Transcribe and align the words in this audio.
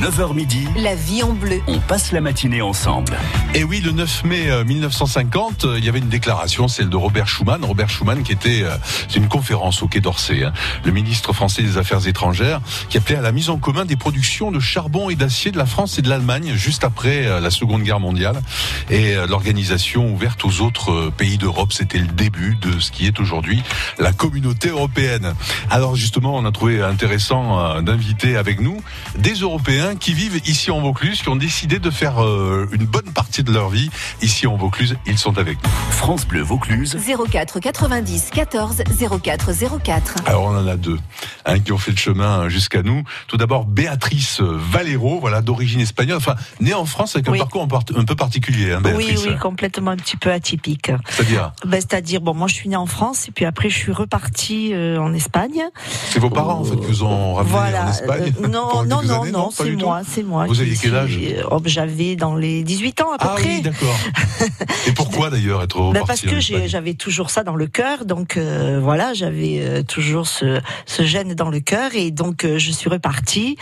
9h 0.00 0.34
midi, 0.34 0.66
La 0.76 0.94
vie 0.94 1.22
en 1.22 1.34
bleu. 1.34 1.60
on 1.66 1.78
passe 1.78 2.10
la 2.12 2.22
matinée 2.22 2.62
ensemble. 2.62 3.12
Et 3.54 3.64
oui, 3.64 3.82
le 3.82 3.92
9 3.92 4.24
mai 4.24 4.50
euh, 4.50 4.64
1950, 4.64 5.64
euh, 5.66 5.78
il 5.78 5.84
y 5.84 5.90
avait 5.90 5.98
une 5.98 6.08
déclaration, 6.08 6.68
celle 6.68 6.88
de 6.88 6.96
Robert 6.96 7.28
Schuman. 7.28 7.62
Robert 7.62 7.90
Schuman 7.90 8.22
qui 8.22 8.32
était, 8.32 8.62
euh, 8.62 8.76
c'est 9.08 9.18
une 9.18 9.28
conférence 9.28 9.82
au 9.82 9.88
Quai 9.88 10.00
d'Orsay, 10.00 10.44
hein, 10.44 10.54
le 10.84 10.92
ministre 10.92 11.34
français 11.34 11.62
des 11.62 11.76
Affaires 11.76 12.06
étrangères, 12.06 12.62
qui 12.88 12.96
appelait 12.96 13.16
à 13.16 13.20
la 13.20 13.30
mise 13.30 13.50
en 13.50 13.58
commun 13.58 13.84
des 13.84 13.96
productions 13.96 14.50
de 14.50 14.58
charbon 14.58 15.10
et 15.10 15.16
d'acier 15.16 15.50
de 15.50 15.58
la 15.58 15.66
France 15.66 15.98
et 15.98 16.02
de 16.02 16.08
l'Allemagne 16.08 16.54
juste 16.54 16.82
après 16.82 17.26
euh, 17.26 17.38
la 17.40 17.50
Seconde 17.50 17.82
Guerre 17.82 18.00
mondiale. 18.00 18.40
Et 18.88 19.14
euh, 19.16 19.26
l'organisation 19.26 20.10
ouverte 20.10 20.44
aux 20.46 20.62
autres 20.62 20.92
euh, 20.92 21.12
pays 21.14 21.36
d'Europe, 21.36 21.74
c'était 21.74 21.98
le 21.98 22.06
début 22.06 22.56
de 22.56 22.80
ce 22.80 22.90
qui 22.90 23.06
est 23.06 23.20
aujourd'hui 23.20 23.62
la 23.98 24.12
communauté 24.12 24.68
européenne. 24.70 25.34
Alors 25.68 25.94
justement, 25.94 26.36
on 26.36 26.44
a 26.46 26.52
trouvé 26.52 26.82
intéressant 26.82 27.60
euh, 27.60 27.80
d'inviter 27.82 28.36
avec 28.36 28.60
nous 28.60 28.80
des 29.18 29.34
Européens 29.34 29.89
qui 29.96 30.12
vivent 30.14 30.40
ici 30.46 30.70
en 30.70 30.80
Vaucluse, 30.80 31.22
qui 31.22 31.28
ont 31.28 31.36
décidé 31.36 31.78
de 31.78 31.90
faire 31.90 32.22
euh, 32.22 32.68
une 32.72 32.84
bonne 32.84 33.10
partie 33.12 33.42
de 33.42 33.52
leur 33.52 33.68
vie 33.68 33.90
ici 34.22 34.46
en 34.46 34.56
Vaucluse. 34.56 34.96
Ils 35.06 35.18
sont 35.18 35.38
avec 35.38 35.58
nous. 35.62 35.70
France 35.90 36.26
Bleu 36.26 36.42
Vaucluse, 36.42 36.96
04 37.30 37.60
90 37.60 38.30
14 38.32 38.82
04 39.22 39.50
04. 39.82 40.14
Alors 40.26 40.44
on 40.44 40.56
en 40.56 40.66
a 40.66 40.76
deux, 40.76 40.98
hein, 41.46 41.58
qui 41.60 41.72
ont 41.72 41.78
fait 41.78 41.90
le 41.92 41.96
chemin 41.96 42.48
jusqu'à 42.48 42.82
nous. 42.82 43.02
Tout 43.28 43.36
d'abord 43.36 43.64
Béatrice 43.64 44.40
Valero, 44.40 45.18
voilà, 45.20 45.40
d'origine 45.42 45.80
espagnole, 45.80 46.16
enfin 46.18 46.34
née 46.60 46.74
en 46.74 46.84
France 46.84 47.16
avec 47.16 47.28
un 47.28 47.32
Oui. 47.32 47.38
parcours 47.38 47.62
un 47.62 47.68
part- 47.68 47.82
un 47.96 48.04
peu 48.04 48.14
particulier. 48.16 48.72
Hein, 48.72 48.80
Oui, 48.84 48.92
Béatrice. 49.06 49.26
oui, 49.26 49.38
complètement 49.38 49.90
un 49.92 49.96
petit 49.96 50.16
peu 50.16 50.30
atypique. 50.32 50.90
C'est-à-dire, 51.08 51.52
Ben, 51.64 51.80
C'est-à-dire, 51.80 52.20
bon, 52.20 52.34
moi 52.34 52.48
je 52.48 52.54
suis 52.54 52.68
née 52.68 52.76
en 52.76 52.86
France 52.86 53.28
et 53.28 53.32
puis 53.32 53.44
après 53.44 53.70
je 53.70 53.76
suis 53.76 53.92
repartie 53.92 54.72
euh, 54.74 54.98
en 55.00 55.12
Espagne. 55.14 55.62
c'est 56.10 56.18
vos 56.20 56.30
parents 56.30 56.60
en 56.60 56.64
fait 56.64 56.76
qui 56.76 56.86
vous 56.86 57.02
ont 57.04 57.34
ramené 57.34 57.50
voilà. 57.52 57.84
en 57.86 57.88
Espagne 57.90 58.32
Euh, 58.42 58.48
non, 58.48 58.84
non, 58.84 59.02
non, 59.02 59.24
non, 59.26 59.48
pas 59.48 59.64
c'est 59.64 59.70
tout 59.80 59.86
moi, 59.86 60.02
c'est 60.08 60.22
moi. 60.22 60.46
Vous 60.46 60.60
aviez 60.60 60.76
quel 60.80 60.94
âge 60.94 61.10
suis- 61.12 61.34
oh, 61.50 61.60
J'avais 61.64 62.16
dans 62.16 62.36
les 62.36 62.62
18 62.62 63.00
ans 63.02 63.12
à 63.12 63.18
peu 63.18 63.26
Ah 63.28 63.34
près. 63.36 63.44
oui, 63.56 63.60
d'accord. 63.62 63.96
Et 64.86 64.92
pourquoi 64.92 65.30
d'ailleurs 65.30 65.62
être 65.62 65.76
reparti 65.76 66.00
Ben, 66.00 66.06
parce 66.06 66.20
que 66.22 66.66
j'avais 66.68 66.94
toujours 66.94 67.30
ça 67.30 67.42
dans 67.44 67.56
le 67.56 67.66
cœur, 67.66 68.04
donc 68.04 68.36
euh, 68.36 68.80
voilà, 68.82 69.12
j'avais 69.14 69.58
euh, 69.60 69.82
toujours 69.82 70.26
ce, 70.28 70.60
ce 70.86 71.02
gène 71.04 71.34
dans 71.34 71.50
le 71.50 71.60
cœur, 71.60 71.90
et 71.94 72.10
donc 72.10 72.44
euh, 72.44 72.58
je 72.58 72.70
suis 72.70 72.88
repartie 72.88 73.56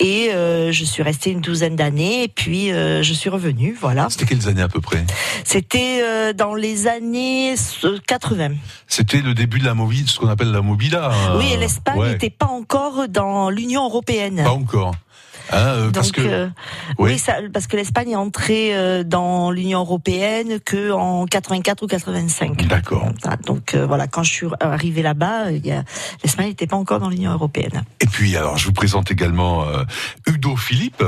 et 0.00 0.30
euh, 0.32 0.72
je 0.72 0.84
suis 0.84 1.02
restée 1.02 1.30
une 1.30 1.40
douzaine 1.40 1.76
d'années, 1.76 2.24
et 2.24 2.28
puis 2.28 2.72
euh, 2.72 3.02
je 3.02 3.12
suis 3.12 3.30
revenue, 3.30 3.76
voilà. 3.80 4.06
C'était 4.10 4.26
quelles 4.26 4.48
années 4.48 4.62
à 4.62 4.68
peu 4.68 4.80
près? 4.80 5.04
C'était 5.44 6.00
euh, 6.02 6.32
dans 6.32 6.54
les 6.54 6.86
années 6.86 7.54
euh, 7.84 7.98
80. 8.06 8.50
C'était 8.86 9.20
le 9.20 9.34
début 9.34 9.58
de 9.58 9.64
la 9.64 9.74
mobile, 9.74 10.08
ce 10.08 10.18
qu'on 10.18 10.28
appelle 10.28 10.50
la 10.52 10.62
mobila. 10.62 11.10
hein. 11.12 11.36
Oui, 11.38 11.46
et 11.52 11.56
l'Espagne 11.56 11.98
Ouais, 11.98 12.12
n'était 12.12 12.30
pas 12.30 12.46
encore 12.46 13.08
dans 13.08 13.50
l'Union 13.50 13.84
européenne. 13.84 14.42
Pas 14.44 14.50
encore. 14.52 14.92
Hein, 15.50 15.56
euh, 15.56 15.90
parce 15.90 16.12
Donc, 16.12 16.24
que 16.24 16.30
euh, 16.30 16.48
oui. 16.98 17.12
oui, 17.12 17.18
ça, 17.18 17.36
parce 17.52 17.66
que 17.66 17.76
l'Espagne 17.76 18.10
est 18.10 18.16
entrée 18.16 18.74
euh, 18.74 19.04
dans 19.04 19.50
l'Union 19.50 19.80
européenne 19.80 20.60
que 20.60 20.92
en 20.92 21.26
84 21.26 21.82
ou 21.82 21.86
85. 21.86 22.66
D'accord. 22.66 23.08
Donc 23.46 23.74
voilà, 23.74 24.06
quand 24.06 24.22
je 24.22 24.32
suis 24.32 24.46
arrivée 24.60 25.02
là-bas, 25.02 25.50
l'Espagne 26.22 26.48
n'était 26.48 26.66
pas 26.66 26.76
encore 26.76 27.00
dans 27.00 27.08
l'Union 27.08 27.32
européenne. 27.32 27.84
Et 28.00 28.06
puis 28.06 28.36
alors, 28.36 28.56
je 28.56 28.66
vous 28.66 28.72
présente 28.72 29.10
également 29.10 29.66
Udo 30.26 30.56
Philippe. 30.56 31.02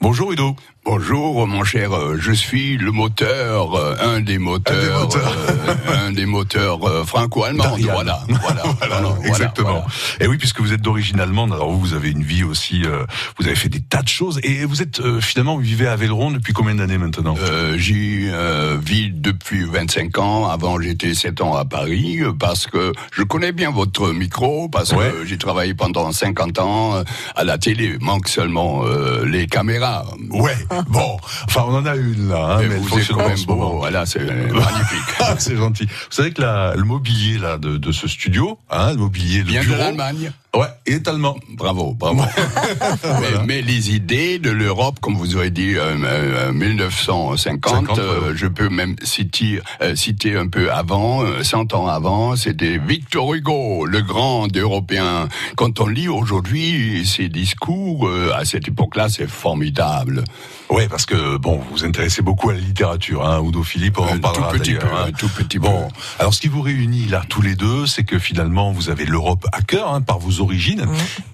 Bonjour 0.00 0.32
Udo. 0.32 0.56
Bonjour 0.84 1.46
mon 1.46 1.64
cher, 1.64 1.92
euh, 1.94 2.16
je 2.20 2.30
suis 2.32 2.76
le 2.76 2.90
moteur, 2.92 3.74
euh, 3.74 3.94
un 4.02 4.20
des 4.20 4.36
moteurs, 4.36 5.00
moteurs. 5.04 5.36
euh, 5.48 6.06
un 6.08 6.12
des 6.12 6.26
moteurs 6.26 6.84
euh, 6.86 7.04
franco-allemands. 7.04 7.64
Voilà, 7.94 8.20
voilà, 8.28 8.62
Voilà, 8.86 9.16
exactement. 9.24 9.70
voilà. 9.70 9.86
Et 10.20 10.26
oui, 10.26 10.36
puisque 10.36 10.60
vous 10.60 10.74
êtes 10.74 10.82
d'origine 10.82 11.20
allemande, 11.20 11.52
alors 11.54 11.70
vous, 11.70 11.80
vous 11.80 11.94
avez 11.94 12.10
une 12.10 12.22
vie 12.22 12.44
aussi, 12.44 12.82
euh, 12.84 13.04
vous 13.38 13.46
avez 13.46 13.56
fait 13.56 13.70
des 13.70 13.80
tas 13.80 14.02
de 14.02 14.08
choses, 14.08 14.40
et 14.42 14.66
vous 14.66 14.82
êtes 14.82 15.00
euh, 15.00 15.20
finalement, 15.22 15.54
vous 15.54 15.62
vivez 15.62 15.86
à 15.86 15.96
Velleron 15.96 16.30
depuis 16.32 16.52
combien 16.52 16.74
d'années 16.74 16.98
maintenant? 16.98 17.34
Euh, 17.40 17.78
J'y 17.78 18.28
euh, 18.30 18.76
vis 18.78 19.10
depuis 19.10 19.64
25 19.64 20.18
ans. 20.18 20.48
Avant, 20.50 20.78
j'étais 20.78 21.14
7 21.14 21.40
ans 21.40 21.54
à 21.56 21.64
Paris 21.64 22.20
parce 22.38 22.66
que 22.66 22.92
je 23.12 23.22
connais 23.22 23.52
bien 23.52 23.70
votre 23.70 24.12
micro 24.12 24.68
parce 24.68 24.92
Ouais. 24.92 25.10
que 25.10 25.24
j'ai 25.24 25.38
travaillé 25.38 25.72
pendant 25.74 26.12
50 26.12 26.58
ans 26.58 27.02
à 27.36 27.44
la 27.44 27.56
télé. 27.58 27.96
Manque 28.00 28.28
seulement 28.28 28.82
euh, 28.84 29.24
les 29.24 29.46
caméras. 29.46 30.04
Ouais, 30.30 30.54
bon, 30.88 31.16
enfin 31.46 31.64
on 31.68 31.74
en 31.76 31.86
a 31.86 31.96
une 31.96 32.28
là, 32.28 32.54
hein, 32.54 32.56
Mais 32.60 32.68
mais 32.68 32.76
vous 32.76 32.82
êtes 32.84 32.88
fonctionne 32.90 33.16
quand 33.18 33.28
même 33.28 33.44
beau. 33.46 33.54
moment. 33.56 33.76
Voilà, 33.78 34.06
c'est 34.06 34.20
magnifique. 34.24 34.98
Ah, 35.26 35.36
c'est 35.38 35.56
gentil. 35.56 35.84
Vous 35.86 35.90
savez 36.10 36.32
que 36.32 36.42
la, 36.42 36.74
le 36.76 36.84
mobilier 36.84 37.38
là 37.38 37.56
de, 37.56 37.78
de 37.78 37.92
ce 37.92 38.06
studio, 38.08 38.58
hein, 38.70 38.90
le 38.92 38.98
mobilier, 38.98 39.38
le 39.38 39.44
Bien 39.44 39.62
de 39.62 39.66
bureau, 39.66 39.78
l'Allemagne. 39.78 40.32
ouais, 40.54 40.66
il 40.86 40.94
est 40.94 41.08
allemand. 41.08 41.36
Bravo, 41.56 41.94
bravo. 41.94 42.22
mais, 43.02 43.44
mais 43.46 43.62
les 43.62 43.94
idées 43.94 44.38
de 44.38 44.50
l'Europe, 44.50 44.98
comme 45.00 45.14
vous 45.16 45.36
avez 45.36 45.50
dit, 45.50 45.76
euh, 45.76 45.94
euh, 46.04 46.52
1950, 46.52 47.86
50, 47.96 47.98
euh, 47.98 48.20
ouais. 48.20 48.36
je 48.36 48.46
peux 48.46 48.68
même 48.68 48.96
citer, 49.02 49.60
euh, 49.80 49.96
citer 49.96 50.36
un 50.36 50.48
peu 50.48 50.70
avant, 50.70 51.22
euh, 51.24 51.42
100 51.42 51.72
ans 51.74 51.86
avant, 51.86 52.36
c'était 52.36 52.76
Victor 52.78 53.34
Hugo, 53.34 53.86
le 53.86 54.02
grand 54.02 54.54
européen. 54.54 55.28
Quand 55.56 55.80
on 55.80 55.86
lit 55.86 56.08
aujourd'hui 56.08 57.06
ses 57.06 57.28
discours, 57.28 58.06
euh, 58.08 58.32
à 58.36 58.44
cette 58.44 58.68
époque-là, 58.68 59.08
c'est 59.08 59.28
formidable. 59.28 60.24
Ouais, 60.70 60.88
parce 60.88 61.06
que 61.06 61.36
bon, 61.36 61.58
vous 61.58 61.64
vous 61.70 61.84
intéressez 61.84 62.22
beaucoup 62.22 62.50
à 62.50 62.54
la 62.54 62.58
littérature, 62.58 63.24
hein, 63.24 63.40
Udo 63.44 63.62
Philippe, 63.62 63.98
on 63.98 64.04
en 64.04 64.14
Un 64.14 64.18
parlera 64.18 64.50
tout 64.52 64.58
petit 64.58 64.74
peu, 64.74 64.86
hein. 64.86 65.06
un 65.08 65.12
tout 65.12 65.28
petit 65.28 65.58
Bon, 65.58 65.88
peu. 65.88 65.94
alors 66.18 66.34
ce 66.34 66.40
qui 66.40 66.48
vous 66.48 66.62
réunit 66.62 67.06
là 67.06 67.22
tous 67.28 67.42
les 67.42 67.54
deux, 67.54 67.86
c'est 67.86 68.02
que 68.04 68.18
finalement 68.18 68.72
vous 68.72 68.88
avez 68.88 69.04
l'Europe 69.04 69.46
à 69.52 69.60
cœur 69.62 69.92
hein, 69.92 70.00
par 70.00 70.18
vos 70.18 70.40
origines 70.40 70.86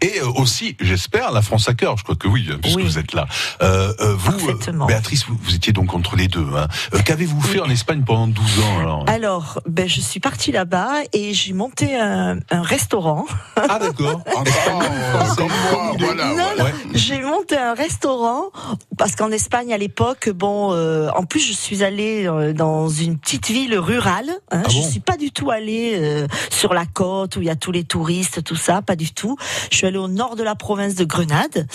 et 0.02 0.20
euh, 0.20 0.26
aussi, 0.36 0.76
j'espère, 0.80 1.30
la 1.32 1.42
France 1.42 1.68
à 1.68 1.74
cœur. 1.74 1.96
Je 1.96 2.02
crois 2.02 2.16
que 2.16 2.26
oui, 2.28 2.48
puisque 2.60 2.76
Oui. 2.78 2.82
vous 2.84 2.98
êtes 2.98 3.12
là. 3.14 3.26
Euh, 3.62 3.92
euh, 4.00 4.14
vous, 4.14 4.50
euh, 4.50 4.86
Béatrice, 4.86 5.24
vous, 5.26 5.38
vous 5.42 5.54
étiez 5.54 5.72
donc 5.72 5.94
entre 5.94 6.16
les 6.16 6.28
deux. 6.28 6.46
Hein. 6.56 6.66
Euh, 6.94 6.98
Qu'avez-vous 7.04 7.40
fait 7.40 7.60
en 7.60 7.70
Espagne 7.70 8.02
pendant 8.04 8.26
12 8.26 8.60
ans 8.60 8.78
alors? 8.80 9.04
Alors, 9.08 9.60
ben, 9.66 9.88
je 9.88 10.00
suis 10.00 10.20
partie 10.20 10.52
là-bas 10.52 10.90
et 11.12 11.32
j'ai 11.34 11.52
monté 11.52 11.96
un, 11.98 12.38
un 12.50 12.62
restaurant. 12.62 13.26
Ah 13.56 13.78
d'accord. 13.78 14.22
Euh, 14.70 15.92
voilà. 15.98 16.24
Non, 16.34 16.44
voilà. 16.56 16.70
J'ai 16.94 17.20
monté 17.22 17.56
un 17.56 17.74
restaurant 17.74 18.44
parce 18.98 19.14
qu'en 19.20 19.30
Espagne 19.32 19.74
à 19.74 19.76
l'époque, 19.76 20.30
bon, 20.30 20.72
euh, 20.72 21.10
en 21.14 21.26
plus 21.26 21.40
je 21.40 21.52
suis 21.52 21.84
allée 21.84 22.26
euh, 22.26 22.54
dans 22.54 22.88
une 22.88 23.18
petite 23.18 23.48
ville 23.48 23.78
rurale. 23.78 24.30
Hein, 24.50 24.62
Ah 24.64 24.68
je 24.70 24.76
bon 24.76 24.88
suis 24.88 25.00
pas 25.00 25.18
du 25.18 25.30
tout 25.30 25.50
allée 25.50 25.92
euh, 25.94 26.26
sur 26.48 26.72
la 26.72 26.86
côte 26.86 27.36
où 27.36 27.42
il 27.42 27.46
y 27.46 27.50
a 27.50 27.54
tous 27.54 27.70
les 27.70 27.84
touristes, 27.84 28.42
tout 28.42 28.56
ça, 28.56 28.80
pas 28.80 28.96
du 28.96 29.12
tout. 29.12 29.36
Je 29.70 29.76
suis 29.76 29.86
allée 29.86 29.98
au 29.98 30.08
nord 30.08 30.36
de 30.36 30.42
la 30.42 30.54
province 30.54 30.94
de 30.94 31.04
Grenade 31.04 31.66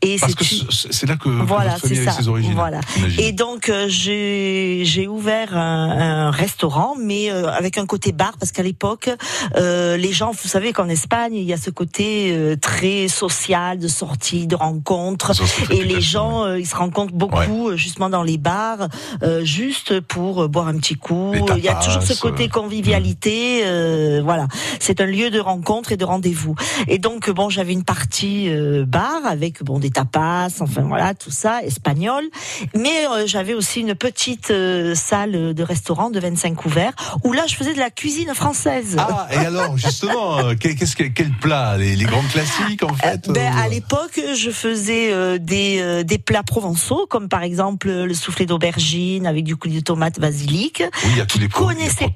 et 0.00 0.16
Parce 0.18 0.34
que 0.34 0.44
c'est 0.70 1.06
là 1.06 1.16
que, 1.16 1.28
Voilà, 1.28 1.76
c'est 1.76 1.96
ça. 1.96 2.12
ses 2.12 2.28
origines. 2.28 2.54
Voilà. 2.54 2.80
Et 3.18 3.32
donc 3.32 3.68
euh, 3.68 3.88
j'ai 3.90 5.06
ouvert 5.06 5.54
un, 5.54 5.90
un 5.90 6.30
restaurant, 6.30 6.94
mais 6.98 7.28
avec 7.28 7.76
un 7.76 7.84
côté 7.84 8.12
bar 8.12 8.38
parce 8.40 8.52
qu'à 8.52 8.62
l'époque 8.62 9.10
les 9.54 10.12
gens, 10.12 10.30
vous 10.30 10.48
savez 10.48 10.72
qu'en 10.72 10.88
Espagne 10.88 11.34
il 11.34 11.44
y 11.44 11.52
a 11.52 11.58
ce 11.58 11.68
côté 11.68 12.56
très 12.62 13.08
social 13.08 13.78
de 13.78 13.88
sortie, 13.88 14.46
de 14.46 14.56
très 15.18 15.34
Et 15.70 15.84
les 15.84 16.00
gens, 16.00 16.54
ils 16.54 16.66
se 16.66 16.74
rencontrent 16.86 17.14
beaucoup 17.14 17.68
euh, 17.68 17.76
justement 17.76 18.08
dans 18.08 18.22
les 18.22 18.38
bars, 18.38 18.88
euh, 19.22 19.44
juste 19.44 20.00
pour 20.00 20.42
euh, 20.42 20.48
boire 20.48 20.68
un 20.68 20.76
petit 20.78 20.94
coup. 20.94 21.32
Il 21.56 21.62
y 21.64 21.68
a 21.68 21.74
toujours 21.74 22.02
ce 22.02 22.14
côté 22.14 22.48
convivialité. 22.48 23.62
euh, 23.64 24.20
voilà, 24.24 24.46
c'est 24.80 25.00
un 25.00 25.06
lieu 25.06 25.30
de 25.30 25.40
rencontre 25.40 25.92
et 25.92 25.96
de 25.96 26.04
rendez-vous. 26.04 26.54
Et 26.88 26.98
donc 26.98 27.30
bon, 27.30 27.50
j'avais 27.50 27.72
une 27.72 27.84
partie 27.84 28.48
euh, 28.48 28.84
bar 28.86 29.20
avec 29.26 29.62
bon 29.62 29.78
des 29.78 29.90
tapas, 29.90 30.48
enfin 30.60 30.82
voilà 30.82 31.14
tout 31.14 31.30
ça 31.30 31.62
espagnol. 31.62 32.24
Mais 32.74 33.04
j'avais 33.26 33.54
aussi 33.54 33.80
une 33.80 33.94
petite 33.94 34.52
salle 34.94 35.54
de 35.54 35.62
restaurant 35.62 36.10
de 36.10 36.20
25 36.20 36.54
couverts 36.54 36.92
où 37.24 37.32
là 37.32 37.42
je 37.46 37.54
faisais 37.56 37.74
de 37.74 37.78
la 37.78 37.90
cuisine 37.90 38.32
française. 38.34 38.96
Ah, 38.98 39.26
et 39.32 39.36
alors, 39.36 39.76
justement, 39.76 40.54
qu'est-ce 40.60 40.94
que, 40.96 41.04
quel 41.04 41.30
plat 41.30 41.76
les, 41.78 41.96
les 41.96 42.04
grands 42.04 42.22
classiques, 42.32 42.82
en 42.82 42.94
fait 42.94 43.28
Ben, 43.30 43.52
à 43.56 43.68
l'époque, 43.68 44.20
je 44.34 44.50
faisais 44.50 45.38
des, 45.38 46.04
des 46.04 46.18
plats 46.18 46.42
provençaux, 46.42 46.75
comme 47.08 47.28
par 47.28 47.42
exemple 47.42 47.88
le 47.90 48.14
soufflé 48.14 48.46
d'aubergine 48.46 49.26
avec 49.26 49.44
du 49.44 49.56
coulis 49.56 49.76
de 49.76 49.80
tomate 49.80 50.20
basilic. 50.20 50.82
Oui, 51.04 51.10
il 51.12 51.18
y 51.18 51.20
a 51.20 51.26
tous 51.26 51.38
les 51.38 51.48
pro- 51.48 51.66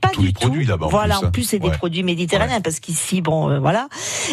pas 0.01 0.09
tous 0.09 0.21
du 0.21 0.27
les 0.29 0.33
produits 0.33 0.65
tout. 0.65 0.71
là-bas. 0.71 0.87
voilà, 0.91 1.19
en 1.19 1.31
plus, 1.31 1.43
c'est 1.45 1.59
des 1.59 1.71
produits 1.71 2.03
méditerranéens 2.03 2.61
parce 2.61 2.81
qu'ici, 2.81 3.21
bon, 3.21 3.49
euh, 3.51 3.59
voilà. 3.61 3.89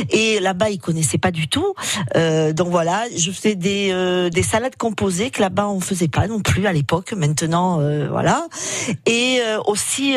Et 0.09 0.39
là-bas, 0.39 0.69
ils 0.69 0.79
connaissaient 0.79 1.17
pas 1.17 1.31
du 1.31 1.47
tout. 1.47 1.73
Euh, 2.15 2.53
donc 2.53 2.69
voilà, 2.69 3.05
je 3.15 3.31
faisais 3.31 3.55
des, 3.55 3.89
euh, 3.91 4.29
des 4.29 4.43
salades 4.43 4.75
composées 4.75 5.29
que 5.31 5.41
là-bas 5.41 5.67
on 5.67 5.79
faisait 5.79 6.07
pas 6.07 6.27
non 6.27 6.41
plus 6.41 6.67
à 6.67 6.73
l'époque. 6.73 7.13
Maintenant, 7.13 7.79
voilà. 8.09 8.45
Et 9.05 9.39
aussi, 9.65 10.15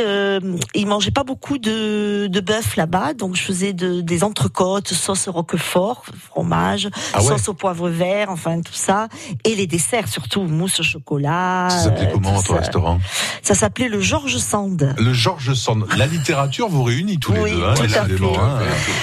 ils 0.74 0.86
mangeaient 0.86 1.10
pas 1.10 1.24
beaucoup 1.24 1.58
de, 1.58 2.26
de 2.28 2.40
bœuf 2.40 2.76
là-bas, 2.76 3.14
donc 3.14 3.36
je 3.36 3.42
faisais 3.42 3.72
de, 3.72 4.00
des 4.00 4.24
entrecôtes, 4.24 4.88
sauce 4.88 5.28
roquefort, 5.28 6.04
fromage 6.04 6.30
fromage, 6.40 6.88
Ah 7.12 7.22
ouais. 7.22 7.28
sauce 7.28 7.48
au 7.48 7.54
poivre 7.54 7.88
vert, 7.88 8.28
enfin 8.30 8.60
tout 8.60 8.72
ça, 8.72 9.08
et 9.44 9.54
les 9.54 9.66
desserts 9.66 9.99
surtout 10.08 10.42
mousse 10.42 10.80
au 10.80 10.82
chocolat. 10.82 11.68
Ça 11.70 11.84
s'appelait 11.84 12.06
euh, 12.08 12.12
comment 12.12 12.38
ça. 12.40 12.54
restaurant 12.56 13.00
Ça 13.42 13.54
s'appelait 13.54 13.88
le 13.88 14.00
Georges 14.00 14.36
Sand. 14.38 14.94
Le 14.98 15.12
Georges 15.12 15.54
Sand. 15.54 15.86
La 15.96 16.06
littérature 16.06 16.68
vous 16.68 16.82
réunit 16.84 17.18
tous 17.18 17.32
les 17.32 17.40
Oui, 17.40 17.50
deux, 17.52 17.64
hein, 17.64 17.74
tout 17.74 17.82
à 17.82 17.86
fait. 17.88 18.24
hein. 18.24 18.58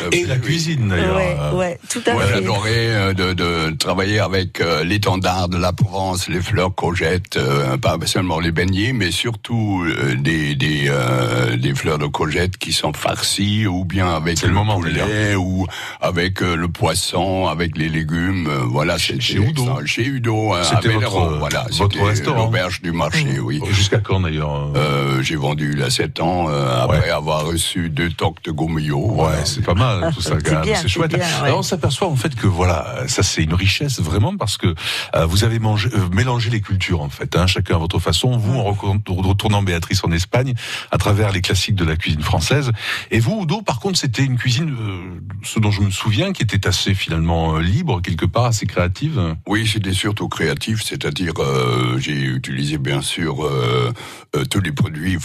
À 0.05 0.15
Et 0.15 0.21
fait, 0.21 0.27
la 0.27 0.35
oui. 0.35 0.41
cuisine 0.41 0.87
d'ailleurs. 0.89 1.15
Ouais, 1.15 1.37
Euh, 1.39 1.53
ouais, 1.53 1.79
tout 1.89 2.01
à 2.05 2.13
Moi, 2.13 2.23
fait. 2.23 2.33
j'adorais 2.35 2.71
euh, 2.89 3.13
de, 3.13 3.33
de 3.33 3.71
travailler 3.77 4.19
avec 4.19 4.61
euh, 4.61 4.83
l'étendard 4.83 5.49
de 5.49 5.57
la 5.57 5.73
Provence, 5.73 6.27
les 6.29 6.41
fleurs 6.41 6.73
courgettes, 6.73 7.39
pas 7.81 7.97
seulement 8.05 8.39
les 8.39 8.51
beignets, 8.51 8.93
mais 8.93 9.11
surtout 9.11 9.85
des 10.17 10.55
des, 10.55 10.85
euh, 10.87 11.55
des 11.57 11.75
fleurs 11.75 11.97
de 11.99 12.05
courgettes 12.07 12.57
qui 12.57 12.71
sont 12.73 12.93
farcies 12.93 13.67
ou 13.67 13.85
bien 13.85 14.09
avec 14.13 14.41
le 14.41 14.47
le, 14.49 14.53
moment, 14.53 14.79
poulet 14.79 15.35
ou 15.35 15.67
avec 16.01 16.41
le 16.41 16.67
poisson, 16.67 17.47
avec 17.47 17.77
les 17.77 17.89
légumes. 17.89 18.47
voilà, 18.67 18.97
Chez- 18.97 19.13
c'était 19.13 19.23
chez 19.25 19.37
Udo. 19.37 19.85
Chez 19.85 20.05
Udo, 20.05 20.53
hein, 20.53 20.61
à 20.61 20.63
C'était 20.93 21.05
votre, 21.05 21.37
voilà, 21.37 21.65
votre 21.71 22.01
restaurant. 22.03 22.45
l'auberge 22.45 22.81
du 22.81 22.91
marché, 22.91 23.39
oui. 23.39 23.61
Jusqu'à 23.71 23.99
quand 23.99 24.19
d'ailleurs 24.21 24.71
euh, 24.75 25.17
Euh, 25.17 25.21
j'ai 25.21 25.35
vendu 25.35 25.71
il 25.73 25.79
y 25.79 25.83
a 25.83 25.89
7 25.89 26.19
ans 26.21 26.47
euh, 26.49 26.83
après 26.83 26.99
Ouais. 26.99 27.09
avoir 27.09 27.45
reçu 27.45 27.89
deux 27.89 28.09
tocs 28.09 28.41
de 28.43 28.51
gourmillot. 28.51 29.13
Ouais, 29.23 29.45
c'est 29.45 29.63
pas 29.63 29.73
mal 29.73 30.11
tout 30.13 30.21
ça. 30.21 30.35
C'est 30.37 30.43
quand 30.43 30.51
même. 30.55 30.61
bien, 30.63 30.75
C'est 30.75 30.81
c'est 30.83 30.87
chouette. 30.89 31.09
bien, 31.15 31.19
ouais. 31.19 31.45
Alors 31.47 31.59
on 31.59 31.63
s'aperçoit 31.63 32.07
en 32.07 32.15
fait 32.15 32.35
que 32.35 32.47
voilà, 32.47 33.03
ça 33.07 33.23
c'est 33.23 33.43
une 33.43 33.53
richesse 33.53 33.99
vraiment 34.01 34.35
parce 34.37 34.57
que 34.57 34.73
euh, 35.15 35.25
vous 35.25 35.43
avez 35.43 35.59
mangé, 35.59 35.89
euh, 35.93 36.07
mélangé 36.13 36.49
les 36.49 36.61
cultures 36.61 37.01
en 37.01 37.09
fait, 37.09 37.35
hein, 37.35 37.47
chacun 37.47 37.75
à 37.75 37.77
votre 37.79 37.99
façon. 37.99 38.37
Vous 38.37 38.57
en 38.59 38.71
recon- 38.71 39.01
retournant 39.07 39.61
Béatrice 39.63 40.03
en 40.03 40.11
Espagne 40.11 40.53
à 40.91 40.97
travers 40.97 41.31
les 41.31 41.41
classiques 41.41 41.75
de 41.75 41.85
la 41.85 41.95
cuisine 41.95 42.21
française, 42.21 42.71
et 43.11 43.19
vous 43.19 43.41
Udo 43.43 43.61
par 43.61 43.79
contre 43.79 43.97
c'était 43.97 44.23
une 44.23 44.37
cuisine, 44.37 44.75
euh, 44.79 45.19
ce 45.43 45.59
dont 45.59 45.71
je 45.71 45.81
me 45.81 45.91
souviens, 45.91 46.31
qui 46.33 46.43
était 46.43 46.67
assez 46.67 46.93
finalement 46.93 47.55
euh, 47.55 47.61
libre 47.61 48.01
quelque 48.01 48.25
part, 48.25 48.45
assez 48.45 48.65
créative. 48.65 49.35
Oui, 49.47 49.67
c'était 49.71 49.93
surtout 49.93 50.27
créatif, 50.29 50.76
c'est-à-dire 50.83 51.33
euh, 51.39 51.97
j'ai 51.99 52.13
utilisé 52.13 52.77
bien 52.77 53.01
sûr 53.01 53.45
euh, 53.45 53.93
euh, 54.35 54.45
tous 54.45 54.61
les 54.61 54.71
produits 54.71 55.17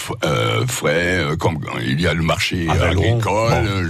frais, 0.66 1.24
comme 1.38 1.58
il 1.84 2.00
y 2.00 2.06
a 2.06 2.14
le 2.14 2.22
marché 2.22 2.66
Ah, 2.68 2.88
agricole. 2.88 3.20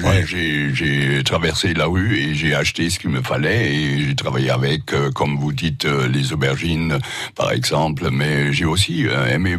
Bon, 0.02 0.08
ouais. 0.08 0.24
j'ai, 0.26 1.22
traversé 1.24 1.74
la 1.74 1.86
rue 1.86 2.18
et 2.18 2.34
j'ai 2.34 2.54
acheté 2.54 2.90
ce 2.90 2.98
qu'il 2.98 3.10
me 3.10 3.22
fallait 3.22 3.74
et 3.74 4.00
j'ai 4.06 4.14
travaillé 4.14 4.50
avec, 4.50 4.86
comme 5.14 5.38
vous 5.38 5.52
dites, 5.52 5.84
les 5.84 6.32
aubergines 6.32 6.98
par 7.34 7.52
exemple, 7.52 8.08
mais 8.10 8.52
j'ai 8.52 8.64
aussi 8.64 9.06
aimé 9.30 9.56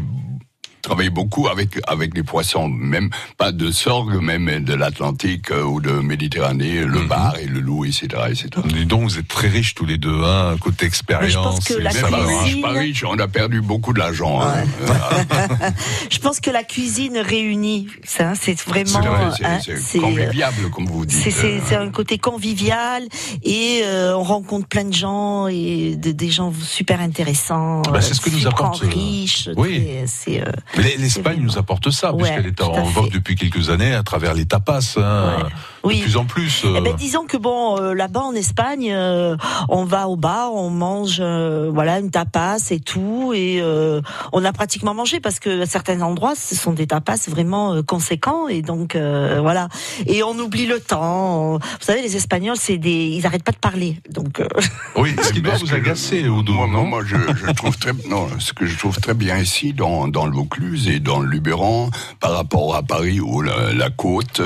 travailler 0.84 1.10
beaucoup 1.10 1.48
avec 1.48 1.80
avec 1.88 2.14
les 2.14 2.22
poissons, 2.24 2.68
même 2.68 3.10
pas 3.38 3.52
de 3.52 3.72
sorgue, 3.72 4.22
même 4.22 4.64
de 4.64 4.74
l'Atlantique 4.76 5.50
euh, 5.50 5.64
ou 5.64 5.80
de 5.82 5.92
Méditerranée, 5.92 6.82
le 6.84 7.00
Mhm. 7.00 7.08
bar 7.08 7.36
et 7.42 7.46
le 7.46 7.62
loup, 7.62 7.86
etc., 7.86 8.08
etc. 8.30 8.50
Dis 8.66 8.86
donc, 8.86 9.04
vous 9.04 9.18
êtes 9.18 9.28
très 9.28 9.48
riches 9.48 9.74
tous 9.76 9.86
les 9.86 9.98
deux, 9.98 10.22
hein, 10.24 10.56
côté 10.60 10.86
expérience. 10.86 11.34
pense 11.34 11.66
que 11.66 11.74
la 11.76 11.90
pas 11.92 12.08
riche, 12.18 12.38
cuisine- 12.44 12.62
pas 12.62 12.70
riche, 12.72 13.04
on 13.08 13.18
a 13.18 13.28
perdu 13.30 13.62
beaucoup 13.62 13.94
d'argent. 13.94 14.42
hein. 14.42 14.54
Euh, 14.82 15.70
Je 16.12 16.20
pense 16.20 16.40
que 16.42 16.52
la 16.52 16.64
cuisine 16.64 17.18
réunit. 17.18 17.88
Ça, 18.04 18.34
c'est 18.40 18.60
vraiment. 18.62 18.84
C'est 18.92 19.08
vrai, 19.08 19.34
hein, 19.46 19.60
euh, 19.70 20.00
conviviable, 20.02 20.70
comme 20.70 20.86
vous 20.86 21.06
dites. 21.06 21.32
C'est 21.32 21.62
Euh, 21.74 21.82
un 21.86 21.90
côté 21.92 22.18
convivial 22.18 23.04
et 23.44 23.82
euh, 23.86 24.16
on 24.18 24.24
rencontre 24.24 24.68
plein 24.68 24.84
de 24.84 24.94
gens 24.94 25.48
et 25.48 25.96
de- 25.96 26.12
des 26.12 26.30
gens 26.30 26.52
super 26.62 27.00
intéressants. 27.00 27.82
Bah, 27.84 28.02
c'est 28.02 28.14
ce 28.14 28.22
que 28.22 28.30
nous 28.30 28.46
apporte, 28.48 28.82
riches. 28.82 29.50
oui. 29.56 29.80
très- 29.80 30.04
C'est 30.08 30.42
euh, 30.42 30.52
l'Espagne 30.76 31.40
nous 31.42 31.58
apporte 31.58 31.90
ça, 31.92 32.14
Ouais, 32.14 32.24
puisqu'elle 32.24 32.48
est 32.48 32.62
en 32.62 32.84
vogue 32.84 33.12
depuis 33.12 33.36
quelques 33.36 33.70
années 33.70 33.94
à 33.94 34.04
travers 34.04 34.34
les 34.34 34.46
tapas, 34.46 34.80
hein, 34.98 35.36
Ouais. 35.38 35.50
De 35.84 35.88
oui. 35.90 36.02
plus 36.02 36.18
en 36.18 36.26
plus. 36.26 36.64
euh, 36.66 36.76
Eh 36.78 36.82
ben, 36.82 36.94
disons 36.96 37.26
que 37.26 37.38
bon, 37.38 37.78
euh, 37.80 37.94
là-bas 37.94 38.22
en 38.22 38.34
Espagne, 38.34 38.92
euh, 38.94 39.36
on 39.70 39.84
va 39.86 40.08
au 40.08 40.16
bar, 40.16 40.54
on 40.54 40.70
mange, 40.70 41.18
euh, 41.20 41.70
voilà, 41.74 42.00
une 42.00 42.10
tapas 42.12 42.58
et 42.72 42.80
tout, 42.80 43.32
et 43.36 43.60
euh, 43.62 44.02
on 44.32 44.44
a 44.46 44.52
pratiquement 44.54 44.94
mangé 44.94 45.20
parce 45.20 45.40
que 45.40 45.62
à 45.62 45.66
certains 45.66 46.02
endroits, 46.02 46.34
ce 46.36 46.56
sont 46.56 46.72
des 46.74 46.88
tapas 46.88 47.28
vraiment 47.28 47.74
euh, 47.74 47.82
conséquents, 47.84 48.48
et 48.48 48.62
donc 48.62 48.96
euh, 48.96 49.40
voilà. 49.42 49.68
Et 50.08 50.24
on 50.24 50.38
oublie 50.40 50.66
le 50.66 50.80
temps. 50.80 51.54
Vous 51.58 51.60
savez, 51.82 52.02
les 52.02 52.16
Espagnols, 52.16 52.58
c'est 52.58 52.78
des, 52.78 53.08
ils 53.08 53.26
arrêtent 53.26 53.44
pas 53.44 53.52
de 53.52 53.58
parler, 53.58 53.98
donc. 54.10 54.40
euh, 54.40 54.48
Oui, 54.96 55.16
ce 55.22 55.34
qui 55.34 55.42
doit 55.42 55.56
vous 55.56 55.74
agacer, 55.74 56.20
Udo, 56.22 56.54
Moi, 56.54 56.68
non 56.68 56.86
moi, 56.86 57.02
je, 57.06 57.16
je 57.16 57.52
trouve 57.52 57.78
très, 57.78 57.92
non, 58.10 58.28
ce 58.40 58.54
que 58.54 58.66
je 58.66 58.78
trouve 58.78 58.98
très 59.00 59.14
bien 59.14 59.38
ici, 59.38 59.74
dans, 59.74 60.08
dans 60.08 60.26
le 60.26 60.32
Vaucluse 60.34 60.88
et 60.88 61.00
dans 61.00 61.20
le 61.20 61.28
Luberon, 61.30 61.90
par 62.20 62.32
rapport 62.34 62.76
à 62.76 62.84
Paris 62.84 63.20
ou 63.20 63.42
la, 63.42 63.74
la 63.74 63.90
côte, 63.90 64.42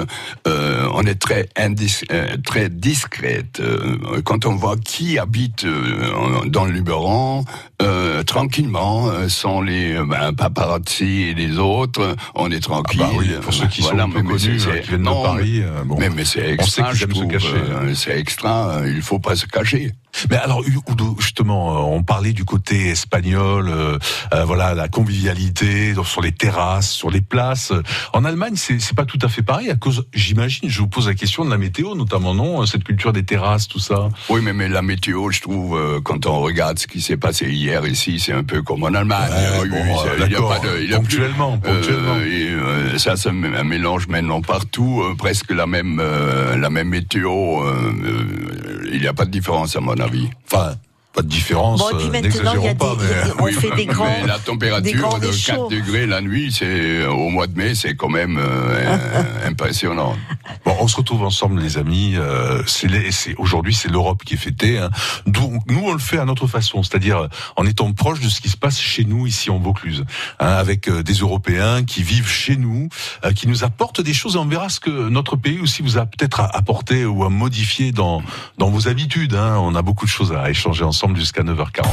euh, 0.48 0.88
on 0.94 1.04
est 1.04 1.16
très 1.16 1.27
indis, 1.58 2.02
euh, 2.12 2.38
très 2.46 2.70
discrète. 2.70 3.60
Euh, 3.60 4.22
quand 4.24 4.46
on 4.46 4.56
voit 4.56 4.78
qui 4.78 5.18
habite 5.20 5.64
euh, 5.66 6.46
dans 6.48 6.66
le 6.66 6.72
Luberon, 6.72 7.44
euh, 7.82 8.24
tranquillement, 8.24 9.12
sans 9.28 9.62
les 9.62 9.96
ben, 10.04 10.34
paparazzi 10.34 11.24
et 11.30 11.34
les 11.34 11.58
autres, 11.58 12.16
on 12.36 12.52
est 12.52 12.56
Ah 12.58 12.60
tranquille. 12.60 13.00
bah 13.00 13.10
oui, 13.18 13.30
pour 13.42 13.54
ceux 13.54 13.68
qui 13.68 13.82
Voilà, 13.82 14.04
sont 14.04 14.10
un 14.10 14.12
peu 14.12 14.22
mais 14.24 14.38
c'est- 14.40 14.48
connus, 14.48 14.60
c'est- 14.60 14.82
qui 14.82 14.88
viennent 14.90 15.02
non, 15.02 15.22
de 15.22 15.26
Paris, 15.28 15.62
bon. 15.86 15.98
Mais, 16.00 16.10
mais 16.10 16.26
c'est 16.26 16.56
On 16.60 16.64
sait 16.66 16.84
je 16.94 17.06
se 17.06 17.24
cacher. 17.26 17.48
c'est 17.96 18.18
extra, 18.20 18.82
il 18.86 19.02
faut 19.02 19.20
pas 19.20 19.36
se 19.36 19.46
cacher. 19.46 19.92
Mais 20.32 20.38
alors, 20.38 20.64
Udo, 20.66 21.16
justement, 21.20 21.76
euh, 21.76 21.96
on 21.96 22.02
parlait 22.02 22.34
du 22.34 22.44
côté 22.44 22.88
espagnol, 22.88 23.68
euh, 23.70 24.00
euh, 24.34 24.46
voilà, 24.46 24.74
la 24.74 24.88
convivialité 24.88 25.94
sur 26.04 26.22
les 26.22 26.32
terrasses, 26.32 26.90
sur 26.90 27.12
les 27.12 27.22
places. 27.22 27.72
En 28.14 28.26
Allemagne, 28.26 28.54
c'est 28.56 28.80
c'est 28.80 28.96
pas 28.96 29.06
tout 29.06 29.20
à 29.22 29.28
fait 29.28 29.44
pareil 29.44 29.70
à 29.70 29.76
cause, 29.76 30.08
j'imagine, 30.14 30.70
je 30.70 30.80
vous 30.80 30.88
pose 30.88 31.08
la 31.08 31.14
question 31.14 31.46
de 31.46 31.52
la 31.52 31.58
météo, 31.60 31.94
notamment, 31.94 32.34
non, 32.34 32.66
cette 32.66 32.84
culture 32.84 33.14
des 33.14 33.24
terrasses, 33.24 33.68
tout 33.68 33.80
ça? 33.80 34.10
Oui, 34.30 34.42
mais, 34.44 34.54
mais 34.54 34.68
la 34.70 34.82
météo, 34.82 35.30
je 35.30 35.42
trouve, 35.42 35.78
euh, 35.78 36.00
quand 36.02 36.26
on 36.26 36.40
regarde 36.40 36.80
ce 36.80 36.88
qui 36.88 37.02
s'est 37.02 37.18
passé 37.18 37.50
hier 37.52 37.86
ici, 37.86 38.20
c'est 38.20 38.34
un 38.34 38.44
peu 38.44 38.64
comme 38.64 38.84
en 38.84 38.94
Allemagne. 38.96 39.32
Ouais, 39.62 39.68
bon, 39.70 39.76
euh, 39.76 40.14
il 40.16 40.22
y 40.22 40.24
a 40.24 40.28
d'accord, 40.30 40.60
pas 40.62 40.68
de- 40.68 40.82
il 40.82 40.90
y 40.90 40.94
a 40.96 41.00
plus- 41.00 41.18
ponctuellement, 41.18 41.58
ponctuellement. 41.60 42.16
Euh, 42.16 42.26
et, 42.26 42.50
euh, 42.50 42.98
ça, 42.98 43.32
me- 43.32 43.56
un 43.56 43.64
mélange 43.64 44.08
maintenant 44.08 44.42
partout, 44.42 45.04
euh, 45.04 45.16
presque 45.16 45.52
la 45.52 45.68
même, 45.68 46.00
euh, 46.02 46.58
la 46.58 46.70
même 46.72 46.90
météo. 46.90 47.28
euh, 47.64 47.92
euh, 48.04 48.90
il 48.92 49.02
n'y 49.02 49.08
a 49.08 49.14
pas 49.14 49.26
de 49.26 49.32
différence 49.32 49.76
à 49.76 49.82
mon 49.82 49.92
avis. 49.94 50.07
Enfin, 50.46 50.76
pas 51.18 51.24
de 51.24 51.28
différence, 51.28 51.80
Bon, 51.80 51.90
et 51.90 51.96
puis 51.98 52.08
euh, 52.08 52.12
maintenant, 52.22 52.54
il 52.60 52.64
y 52.64 52.68
a 52.68 52.76
pas, 52.76 52.96
des- 53.00 53.04
mais... 53.04 53.34
on 53.40 53.48
fait 53.60 53.76
des 53.76 53.86
grands, 53.88 54.06
mais 54.22 54.28
la 54.28 54.38
des 54.38 54.44
température 54.44 55.20
de 55.20 55.26
réchauds. 55.28 55.68
4 55.68 55.70
degrés 55.70 56.06
la 56.06 56.22
nuit, 56.22 56.52
c'est 56.52 57.06
au 57.08 57.30
mois 57.30 57.48
de 57.48 57.58
mai, 57.58 57.74
c'est 57.74 57.96
quand 57.96 58.10
même 58.10 58.38
euh, 58.40 58.98
impressionnant. 59.48 60.16
Bon, 60.64 60.76
on 60.80 60.88
se 60.88 60.96
retrouve 60.96 61.24
ensemble, 61.24 61.60
les 61.60 61.78
amis. 61.80 62.14
Euh, 62.18 62.62
c'est 62.68 62.88
les- 62.88 63.12
c'est- 63.12 63.34
aujourd'hui, 63.38 63.74
c'est 63.74 63.90
l'Europe 63.90 64.24
qui 64.24 64.36
est 64.36 64.38
fêtée. 64.38 64.78
Hein. 64.78 64.92
Donc, 65.26 65.64
nous, 65.68 65.82
on 65.86 65.94
le 65.94 66.00
fait 66.00 66.20
à 66.20 66.26
notre 66.26 66.46
façon, 66.46 66.84
c'est-à-dire 66.84 67.28
en 67.56 67.66
étant 67.66 67.92
proche 67.94 68.20
de 68.20 68.30
ce 68.30 68.40
qui 68.40 68.50
se 68.50 68.58
passe 68.58 68.80
chez 68.80 69.04
nous 69.04 69.26
ici 69.26 69.50
en 69.50 69.58
Vaucluse, 69.58 70.06
hein, 70.40 70.46
avec 70.48 70.88
euh, 70.88 71.02
des 71.02 71.14
Européens 71.16 71.84
qui 71.84 72.04
vivent 72.04 72.30
chez 72.30 72.58
nous, 72.58 72.90
euh, 73.26 73.32
qui 73.34 73.48
nous 73.48 73.64
apportent 73.64 74.02
des 74.02 74.14
choses. 74.14 74.36
Et 74.36 74.40
on 74.40 74.46
verra 74.46 74.70
ce 74.70 74.80
que 74.80 75.10
notre 75.10 75.36
pays 75.36 75.60
aussi 75.60 75.82
vous 75.82 75.98
a 75.98 76.06
peut-être 76.06 76.42
apporté 76.54 77.06
ou 77.06 77.24
à 77.24 77.30
modifier 77.30 77.92
dans 77.92 78.22
dans 78.60 78.70
vos 78.70 78.88
habitudes. 78.88 79.34
Hein. 79.34 79.58
On 79.62 79.74
a 79.74 79.82
beaucoup 79.82 80.06
de 80.06 80.12
choses 80.12 80.32
à 80.32 80.50
échanger 80.50 80.84
ensemble 80.84 81.07
jusqu'à 81.16 81.44
9h40. 81.44 81.86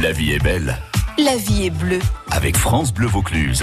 La 0.00 0.12
vie 0.12 0.32
est 0.32 0.42
belle 0.42 0.78
La 1.18 1.36
vie 1.36 1.66
est 1.66 1.70
bleue. 1.70 1.98
avec 2.30 2.56
France 2.56 2.92
Bleu 2.92 3.06
Vaucluse. 3.06 3.62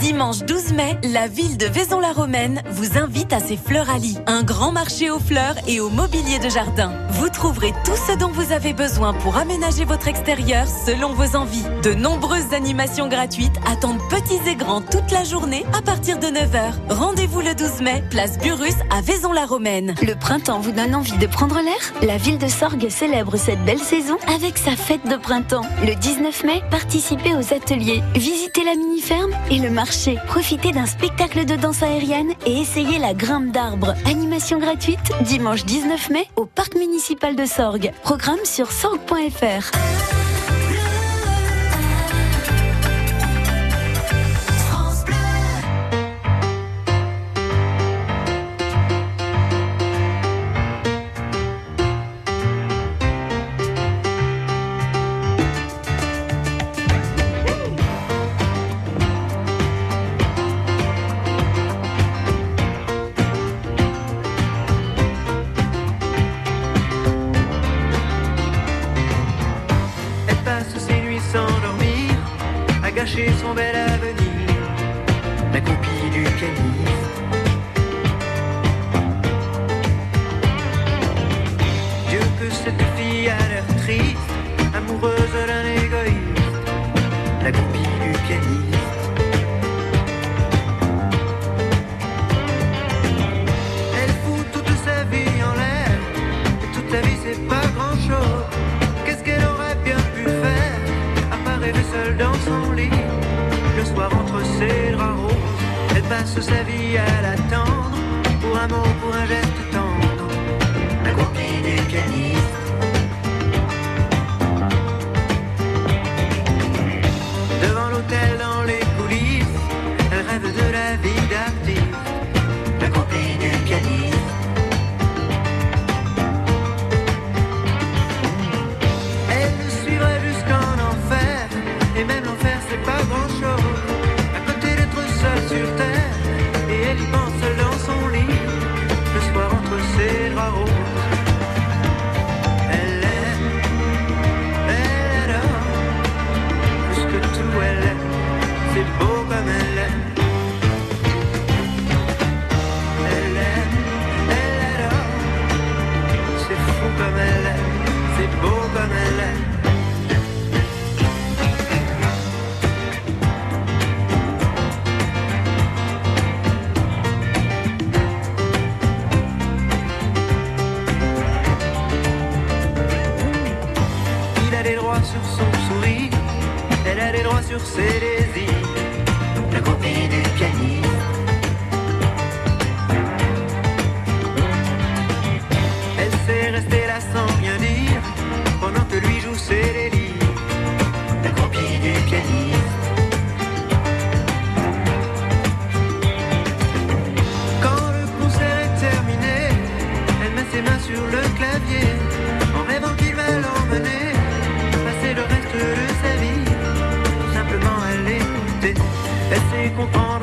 Dimanche 0.00 0.44
12 0.44 0.74
mai, 0.74 0.96
la 1.12 1.26
ville 1.26 1.56
de 1.56 1.66
Vaison-la-Romaine 1.66 2.62
vous 2.70 2.98
invite 2.98 3.32
à 3.32 3.40
ses 3.40 3.56
Fleuralies, 3.56 4.18
un 4.26 4.44
grand 4.44 4.70
marché 4.70 5.10
aux 5.10 5.18
fleurs 5.18 5.56
et 5.66 5.80
au 5.80 5.90
mobilier 5.90 6.38
de 6.38 6.48
jardin 6.48 6.92
vous 7.18 7.28
trouverez 7.28 7.72
tout 7.84 7.96
ce 7.96 8.16
dont 8.16 8.30
vous 8.30 8.52
avez 8.52 8.72
besoin 8.72 9.12
pour 9.12 9.36
aménager 9.36 9.84
votre 9.84 10.06
extérieur 10.06 10.66
selon 10.68 11.14
vos 11.14 11.34
envies. 11.36 11.64
De 11.82 11.92
nombreuses 11.92 12.54
animations 12.54 13.08
gratuites 13.08 13.56
attendent 13.66 14.00
petits 14.08 14.38
et 14.48 14.54
grands 14.54 14.80
toute 14.80 15.10
la 15.10 15.24
journée 15.24 15.66
à 15.76 15.82
partir 15.82 16.20
de 16.20 16.28
9h. 16.28 16.74
Rendez-vous 16.90 17.40
le 17.40 17.56
12 17.56 17.80
mai, 17.82 18.04
place 18.08 18.38
Burus 18.38 18.76
à 18.90 19.00
Vaison-la-Romaine. 19.00 19.96
Le 20.00 20.14
printemps 20.14 20.60
vous 20.60 20.70
donne 20.70 20.94
envie 20.94 21.18
de 21.18 21.26
prendre 21.26 21.56
l'air? 21.60 21.92
La 22.02 22.18
ville 22.18 22.38
de 22.38 22.46
Sorgue 22.46 22.88
célèbre 22.88 23.36
cette 23.36 23.64
belle 23.64 23.80
saison 23.80 24.16
avec 24.32 24.56
sa 24.56 24.76
fête 24.76 25.06
de 25.08 25.16
printemps. 25.16 25.66
Le 25.84 25.96
19 25.96 26.44
mai, 26.44 26.62
participez 26.70 27.34
aux 27.34 27.52
ateliers, 27.52 28.02
visitez 28.14 28.62
la 28.62 28.76
mini-ferme 28.76 29.32
et 29.50 29.58
le 29.58 29.70
marché. 29.70 30.18
Profitez 30.28 30.70
d'un 30.70 30.86
spectacle 30.86 31.44
de 31.44 31.56
danse 31.56 31.82
aérienne 31.82 32.32
et 32.46 32.60
essayez 32.60 32.98
la 33.00 33.12
grimpe 33.12 33.50
d'arbres. 33.50 33.94
Animation 34.04 34.60
gratuite 34.60 35.00
dimanche 35.22 35.64
19 35.64 36.10
mai 36.10 36.28
au 36.36 36.46
parc 36.46 36.76
municipal 36.76 37.07
municipale 37.08 37.36
de 37.36 37.46
Sorgue. 37.46 37.92
Programme 38.02 38.44
sur 38.44 38.70
sorgue.fr. 38.70 40.37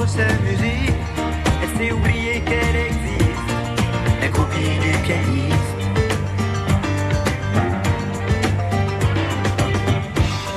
sa 0.07 0.27
musique, 0.43 0.93
elle 1.61 1.77
s'est 1.77 1.91
oubliée 1.91 2.41
qu'elle 2.41 2.75
existe, 2.75 3.51
la 4.21 4.27
copine 4.27 4.79
du 4.79 4.97
pianiste. 5.03 5.55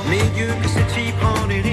Mais 0.09 0.21
Dieu 0.35 0.47
que 0.61 0.67
cette 0.67 0.91
fille 0.91 1.13
prend 1.19 1.47
des 1.47 1.61
risques. 1.61 1.68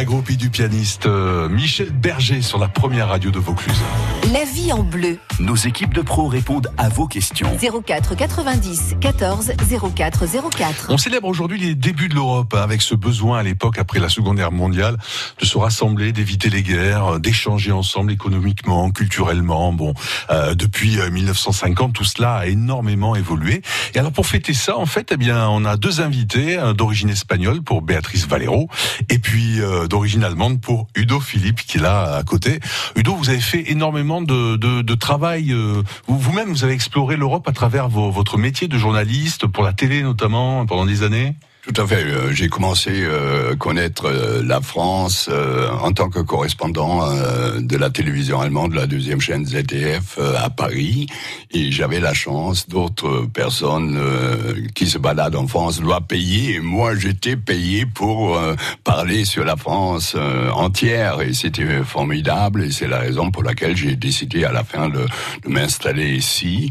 accroupi 0.00 0.38
du 0.38 0.48
pianiste 0.48 1.04
euh, 1.04 1.46
Michel 1.50 1.90
Berger 1.90 2.40
sur 2.40 2.58
la 2.58 2.68
première 2.68 3.08
radio 3.08 3.30
de 3.30 3.38
Vaucluse. 3.38 3.82
La 4.32 4.44
vie 4.44 4.72
en 4.72 4.84
bleu. 4.84 5.18
Nos 5.40 5.56
équipes 5.56 5.94
de 5.94 6.02
pros 6.02 6.28
répondent 6.28 6.68
à 6.76 6.88
vos 6.88 7.08
questions. 7.08 7.50
04 7.84 8.14
90 8.14 8.96
14 9.00 9.52
04 9.96 10.24
04. 10.56 10.86
On 10.88 10.98
célèbre 10.98 11.26
aujourd'hui 11.26 11.58
les 11.58 11.74
débuts 11.74 12.08
de 12.08 12.14
l'Europe 12.14 12.54
hein, 12.54 12.60
avec 12.62 12.80
ce 12.82 12.94
besoin 12.94 13.38
à 13.38 13.42
l'époque 13.42 13.78
après 13.78 13.98
la 13.98 14.08
Seconde 14.08 14.36
Guerre 14.36 14.52
mondiale 14.52 14.98
de 15.40 15.46
se 15.46 15.58
rassembler, 15.58 16.12
d'éviter 16.12 16.50
les 16.50 16.62
guerres, 16.62 17.14
euh, 17.14 17.18
d'échanger 17.18 17.72
ensemble 17.72 18.12
économiquement, 18.12 18.90
culturellement. 18.90 19.72
Bon, 19.72 19.94
euh, 20.30 20.54
depuis 20.54 21.00
euh, 21.00 21.10
1950, 21.10 21.94
tout 21.94 22.04
cela 22.04 22.36
a 22.36 22.46
énormément 22.46 23.16
évolué. 23.16 23.62
Et 23.94 23.98
alors 23.98 24.12
pour 24.12 24.26
fêter 24.26 24.54
ça, 24.54 24.76
en 24.76 24.86
fait, 24.86 25.10
eh 25.12 25.16
bien, 25.16 25.48
on 25.48 25.64
a 25.64 25.76
deux 25.76 26.00
invités 26.00 26.58
euh, 26.58 26.72
d'origine 26.72 27.08
espagnole 27.08 27.62
pour 27.62 27.82
Béatrice 27.82 28.28
Valero 28.28 28.68
et 29.08 29.18
puis 29.18 29.60
euh, 29.60 29.88
d'origine 29.88 30.22
allemande 30.22 30.60
pour 30.60 30.86
Udo 30.94 31.18
Philippe 31.18 31.62
qui 31.66 31.78
est 31.78 31.80
là 31.80 32.14
à 32.14 32.22
côté. 32.22 32.60
Udo, 32.94 33.14
vous 33.14 33.30
avez 33.30 33.40
fait 33.40 33.70
énormément 33.70 34.19
de, 34.20 34.56
de, 34.56 34.82
travail. 34.94 35.52
euh, 35.52 35.82
vous- 36.06 36.18
Vous-même, 36.18 36.50
vous 36.50 36.64
avez 36.64 36.74
exploré 36.74 37.16
l'Europe 37.16 37.48
à 37.48 37.52
travers 37.52 37.88
vos- 37.88 38.10
votre 38.10 38.38
métier 38.38 38.68
de 38.68 38.78
journaliste 38.78 39.46
pour 39.46 39.62
la 39.64 39.72
télé 39.72 40.02
notamment 40.02 40.66
pendant 40.66 40.86
des 40.86 41.02
années? 41.02 41.34
Tout 41.62 41.78
à 41.82 41.86
fait. 41.86 42.04
Euh, 42.04 42.32
J'ai 42.32 42.48
commencé 42.48 43.04
à 43.04 43.54
connaître 43.54 44.06
euh, 44.06 44.42
la 44.42 44.62
France 44.62 45.28
euh, 45.30 45.68
en 45.82 45.92
tant 45.92 46.08
que 46.08 46.20
correspondant 46.20 47.02
euh, 47.04 47.60
de 47.60 47.76
la 47.76 47.90
télévision 47.90 48.40
allemande, 48.40 48.70
de 48.72 48.76
la 48.76 48.86
deuxième 48.86 49.20
chaîne 49.20 49.44
ZDF 49.44 50.16
euh, 50.18 50.34
à 50.38 50.48
Paris. 50.48 51.06
Et 51.50 51.70
j'avais 51.70 52.00
la 52.00 52.14
chance, 52.14 52.66
d'autres 52.66 53.26
personnes 53.34 53.98
euh, 53.98 54.54
qui 54.74 54.86
se 54.86 54.96
baladent 54.96 55.36
en 55.36 55.46
France 55.46 55.80
doivent 55.80 56.06
payer. 56.08 56.54
Et 56.54 56.60
moi, 56.60 56.96
j'étais 56.96 57.36
payé 57.36 57.84
pour 57.84 58.38
euh, 58.38 58.54
parler 58.82 59.26
sur 59.26 59.44
la 59.44 59.56
France 59.56 60.14
euh, 60.16 60.50
entière. 60.52 61.20
Et 61.20 61.34
c'était 61.34 61.84
formidable. 61.84 62.62
Et 62.64 62.70
c'est 62.72 62.88
la 62.88 63.00
raison 63.00 63.30
pour 63.30 63.42
laquelle 63.42 63.76
j'ai 63.76 63.96
décidé 63.96 64.44
à 64.44 64.52
la 64.52 64.64
fin 64.64 64.88
de, 64.88 65.04
de 65.44 65.48
m'installer 65.48 66.14
ici. 66.14 66.70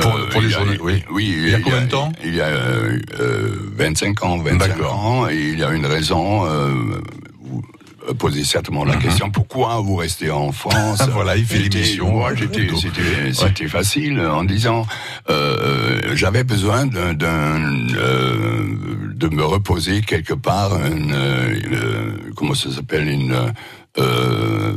Pour- 0.00 0.16
Euh, 0.16 0.26
pour 0.30 0.40
les 0.40 0.48
y 0.50 0.54
a- 0.54 0.58
journées, 0.58 0.78
oui. 0.80 1.02
Oui. 1.10 1.34
Il 1.36 1.48
y 1.50 1.54
a 1.54 1.60
combien 1.60 1.82
de 1.82 1.88
temps 1.90 2.12
Il 2.24 2.34
y 2.34 2.40
a 2.40 2.46
euh, 2.46 2.98
euh, 3.20 3.56
25 3.76 4.24
ans, 4.24 4.38
25 4.38 4.58
D'accord. 4.68 4.94
ans, 5.04 5.28
et 5.28 5.36
il 5.52 5.58
y 5.58 5.64
a 5.64 5.70
une 5.72 5.86
raison. 5.86 6.46
Euh, 6.46 6.72
vous 7.44 7.62
posez 8.18 8.42
certainement 8.44 8.84
la 8.84 8.96
question 8.96 9.30
pourquoi 9.30 9.76
vous 9.80 9.94
restez 9.96 10.30
en 10.30 10.50
France 10.52 10.98
Ah, 11.00 11.06
voilà, 11.12 11.36
il 11.36 11.44
fait 11.44 11.58
l'émission. 11.58 12.10
Moi, 12.10 12.34
j'étais, 12.34 12.68
c'était, 13.32 13.68
facile 13.68 14.20
en 14.20 14.42
disant 14.44 14.84
euh, 15.30 16.00
j'avais 16.14 16.42
besoin 16.44 16.86
d'un, 16.86 17.14
d'un, 17.14 17.60
euh, 17.94 18.64
de 19.14 19.28
me 19.28 19.44
reposer 19.44 20.00
quelque 20.00 20.34
part. 20.34 20.72
Une, 20.84 21.14
une- 21.14 22.34
comment 22.34 22.54
ça 22.54 22.70
s'appelle 22.72 23.08
une 23.08 23.36
euh, 23.98 24.72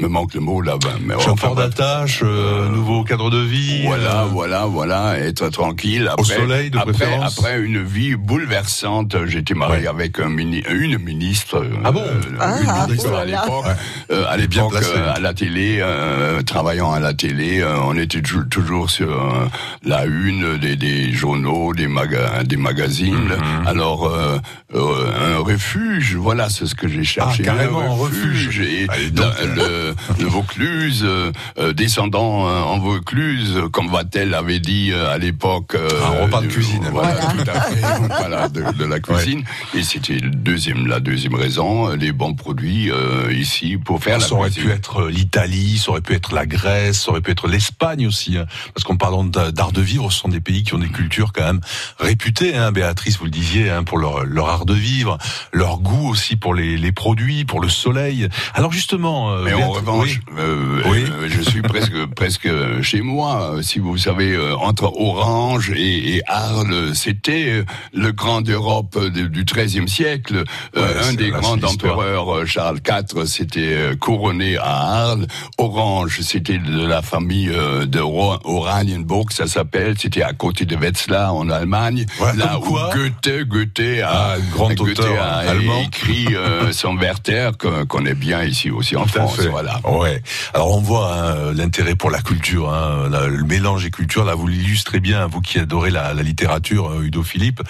me 0.00 0.06
manque 0.08 0.34
le 0.34 0.40
mot 0.40 0.60
là-bas. 0.60 0.94
Mais 1.04 1.14
enfin, 1.14 1.24
Chauffeur 1.30 1.54
bref. 1.54 1.70
d'attache, 1.70 2.20
euh, 2.22 2.68
nouveau 2.68 3.02
cadre 3.04 3.30
de 3.30 3.38
vie. 3.40 3.82
Voilà, 3.84 4.22
euh, 4.22 4.26
voilà, 4.30 4.66
voilà, 4.66 5.18
être 5.18 5.48
tranquille. 5.48 6.08
Après, 6.12 6.36
soleil, 6.36 6.70
de 6.70 6.78
après, 6.78 6.92
préférence. 6.92 7.38
après 7.38 7.60
une 7.60 7.82
vie 7.82 8.14
bouleversante, 8.16 9.16
j'étais 9.26 9.54
marié 9.54 9.82
Ouais. 9.82 9.88
avec 9.88 10.18
un 10.20 10.28
mini, 10.28 10.62
une 10.70 10.98
ministre. 10.98 11.64
Ah 11.84 11.90
bon 11.92 12.00
euh, 12.00 12.20
Ah, 12.40 12.56
une 12.60 12.86
ministre 12.90 13.08
oh 13.10 13.14
là 13.16 13.20
à 13.20 13.24
là. 13.24 13.42
l'époque. 13.44 13.64
Euh, 14.10 14.24
à 14.28 14.36
l'époque, 14.36 14.74
euh, 14.96 15.14
à 15.14 15.20
la 15.20 15.34
télé, 15.34 15.78
euh, 15.80 16.42
travaillant 16.42 16.92
à 16.92 17.00
la 17.00 17.14
télé, 17.14 17.60
euh, 17.60 17.76
on 17.82 17.96
était 17.96 18.22
tou- 18.22 18.44
toujours 18.44 18.88
sur 18.90 19.10
euh, 19.10 19.46
la 19.84 20.04
une 20.06 20.56
des, 20.58 20.76
des 20.76 21.12
journaux, 21.12 21.74
des, 21.74 21.88
maga 21.88 22.44
des 22.44 22.56
magazines. 22.56 23.16
Mhm. 23.16 23.66
Alors, 23.66 24.06
euh, 24.06 24.38
euh, 24.74 25.36
un 25.36 25.38
refuge, 25.38 26.14
voilà, 26.16 26.48
c'est 26.48 26.66
ce 26.66 26.74
que 26.74 26.88
j'ai 26.88 27.04
cherché. 27.04 27.42
Ah, 27.42 27.46
carrément, 27.46 27.80
un 27.80 27.88
refuge. 27.94 28.27
Et 28.36 28.86
Allez, 28.88 29.10
donc, 29.10 29.32
la- 29.38 29.54
le, 29.54 29.94
le 30.18 30.24
Vaucluse, 30.26 31.02
euh, 31.04 31.32
euh, 31.58 31.72
descendant 31.72 32.46
euh, 32.48 32.60
en 32.60 32.78
Vaucluse, 32.78 33.62
comme 33.72 33.88
Vatel 33.90 34.34
avait 34.34 34.60
dit 34.60 34.90
euh, 34.92 35.10
à 35.10 35.18
l'époque. 35.18 35.74
euh, 35.74 35.88
Ah, 36.02 36.12
on 36.20 36.24
reparle 36.24 36.44
de 36.44 36.48
euh, 36.50 36.52
cuisine. 36.52 36.86
Voilà, 36.92 37.14
Voilà. 37.14 37.44
tout 37.44 37.50
à 37.50 37.60
fait. 37.60 37.80
voilà, 38.08 38.48
de, 38.48 38.62
de 38.76 38.84
la 38.84 39.00
cuisine. 39.00 39.44
Et 39.74 39.82
c'était 39.82 40.18
le 40.18 40.30
deuxième, 40.30 40.86
la 40.86 41.00
deuxième 41.00 41.34
raison, 41.34 41.90
les 41.94 42.12
bons 42.12 42.34
produits 42.34 42.90
euh, 42.90 43.32
ici 43.32 43.76
pour 43.82 44.02
faire 44.02 44.18
la 44.18 44.24
Ça 44.26 44.34
aurait 44.34 44.50
cuisine. 44.50 44.70
pu 44.70 44.76
être 44.76 45.06
l'Italie, 45.08 45.78
ça 45.78 45.90
aurait 45.90 46.00
pu 46.00 46.14
être 46.14 46.34
la 46.34 46.46
Grèce, 46.46 47.02
ça 47.02 47.10
aurait 47.10 47.20
pu 47.20 47.30
être 47.30 47.48
l'Espagne 47.48 48.06
aussi. 48.06 48.36
hein. 48.38 48.46
parce 48.74 48.84
qu'en 48.84 48.96
parlant 48.96 49.24
d'a- 49.24 49.50
d'art 49.52 49.72
de 49.72 49.80
vivre, 49.82 50.10
ce 50.12 50.18
sont 50.20 50.28
des 50.28 50.40
pays 50.40 50.62
qui 50.62 50.74
ont 50.74 50.78
des 50.78 50.88
cultures 50.88 51.32
quand 51.32 51.44
même 51.44 51.60
réputées. 51.98 52.56
Hein, 52.56 52.72
Béatrice, 52.72 53.18
vous 53.18 53.24
le 53.24 53.30
disiez, 53.30 53.70
hein, 53.70 53.84
pour 53.84 53.98
leur, 53.98 54.24
leur 54.24 54.48
art 54.48 54.66
de 54.66 54.74
vivre, 54.74 55.18
leur 55.52 55.78
goût 55.78 56.08
aussi 56.08 56.36
pour 56.36 56.54
les, 56.54 56.76
les 56.76 56.92
produits, 56.92 57.44
pour 57.44 57.60
le 57.60 57.68
soleil. 57.68 58.17
Alors 58.54 58.72
justement, 58.72 59.30
euh, 59.32 59.42
Mais 59.44 59.54
en 59.54 59.70
revanche, 59.70 60.20
oui. 60.28 60.34
euh, 60.38 60.82
Oui. 60.86 61.04
euh, 61.10 61.28
je 61.28 61.42
suis 61.42 61.62
presque 61.62 62.06
presque 62.16 62.48
chez 62.82 63.00
moi. 63.02 63.56
Si 63.62 63.78
vous 63.78 63.96
savez, 63.98 64.36
entre 64.60 64.84
Orange 64.84 65.70
et, 65.74 66.16
et 66.16 66.22
Arles, 66.26 66.94
c'était 66.94 67.64
le 67.92 68.12
grand 68.12 68.46
Europe 68.48 68.96
euh, 68.96 69.10
de- 69.10 69.26
du 69.26 69.44
XIIIe 69.44 69.88
siècle. 69.88 70.44
Ouais, 70.76 70.82
un 71.08 71.12
des 71.14 71.30
là, 71.30 71.38
grands 71.40 71.62
empereurs, 71.62 72.46
Charles 72.46 72.78
IV, 72.86 73.26
s'était 73.26 73.76
couronné 74.00 74.56
à 74.58 74.64
Arles. 75.08 75.26
Orange, 75.58 76.20
c'était 76.22 76.58
de 76.58 76.86
la 76.86 77.02
famille 77.02 77.48
de 77.48 78.00
Oranienburg, 78.00 79.30
ça 79.32 79.46
s'appelle. 79.46 79.94
C'était 79.98 80.22
à 80.22 80.32
côté 80.32 80.64
de 80.64 80.76
Wetzlar 80.76 81.34
en 81.34 81.48
Allemagne, 81.50 82.06
Voilà, 82.18 82.44
là 82.44 82.58
où 82.60 82.76
Goethe, 82.94 83.46
Goethe 83.48 83.80
a, 84.02 84.08
Ah, 84.32 84.36
grand 84.52 84.68
Goethe 84.74 84.98
auteur 85.00 85.22
a 85.22 85.36
allemand. 85.38 85.82
écrit 85.82 86.26
euh, 86.34 86.72
son 86.72 86.96
Werther 86.96 87.50
qu'on 87.88 88.04
bien 88.14 88.42
ici 88.44 88.70
aussi 88.70 88.96
en 88.96 89.02
Tout 89.04 89.10
France. 89.10 89.40
Voilà. 89.50 89.80
Ouais. 89.88 90.22
Alors 90.54 90.76
on 90.76 90.80
voit 90.80 91.14
hein, 91.14 91.52
l'intérêt 91.54 91.94
pour 91.94 92.10
la 92.10 92.20
culture, 92.20 92.72
hein, 92.72 93.08
la- 93.10 93.26
le 93.26 93.44
mélange 93.44 93.84
et 93.86 93.90
culture. 93.90 94.24
Là, 94.24 94.34
vous 94.34 94.46
l'illustrez 94.46 95.00
bien, 95.00 95.26
vous 95.26 95.40
qui 95.40 95.58
adorez 95.58 95.90
la, 95.90 96.14
la 96.14 96.22
littérature, 96.22 96.90
euh, 96.90 97.02
Udo 97.02 97.22
Philippe. 97.22 97.62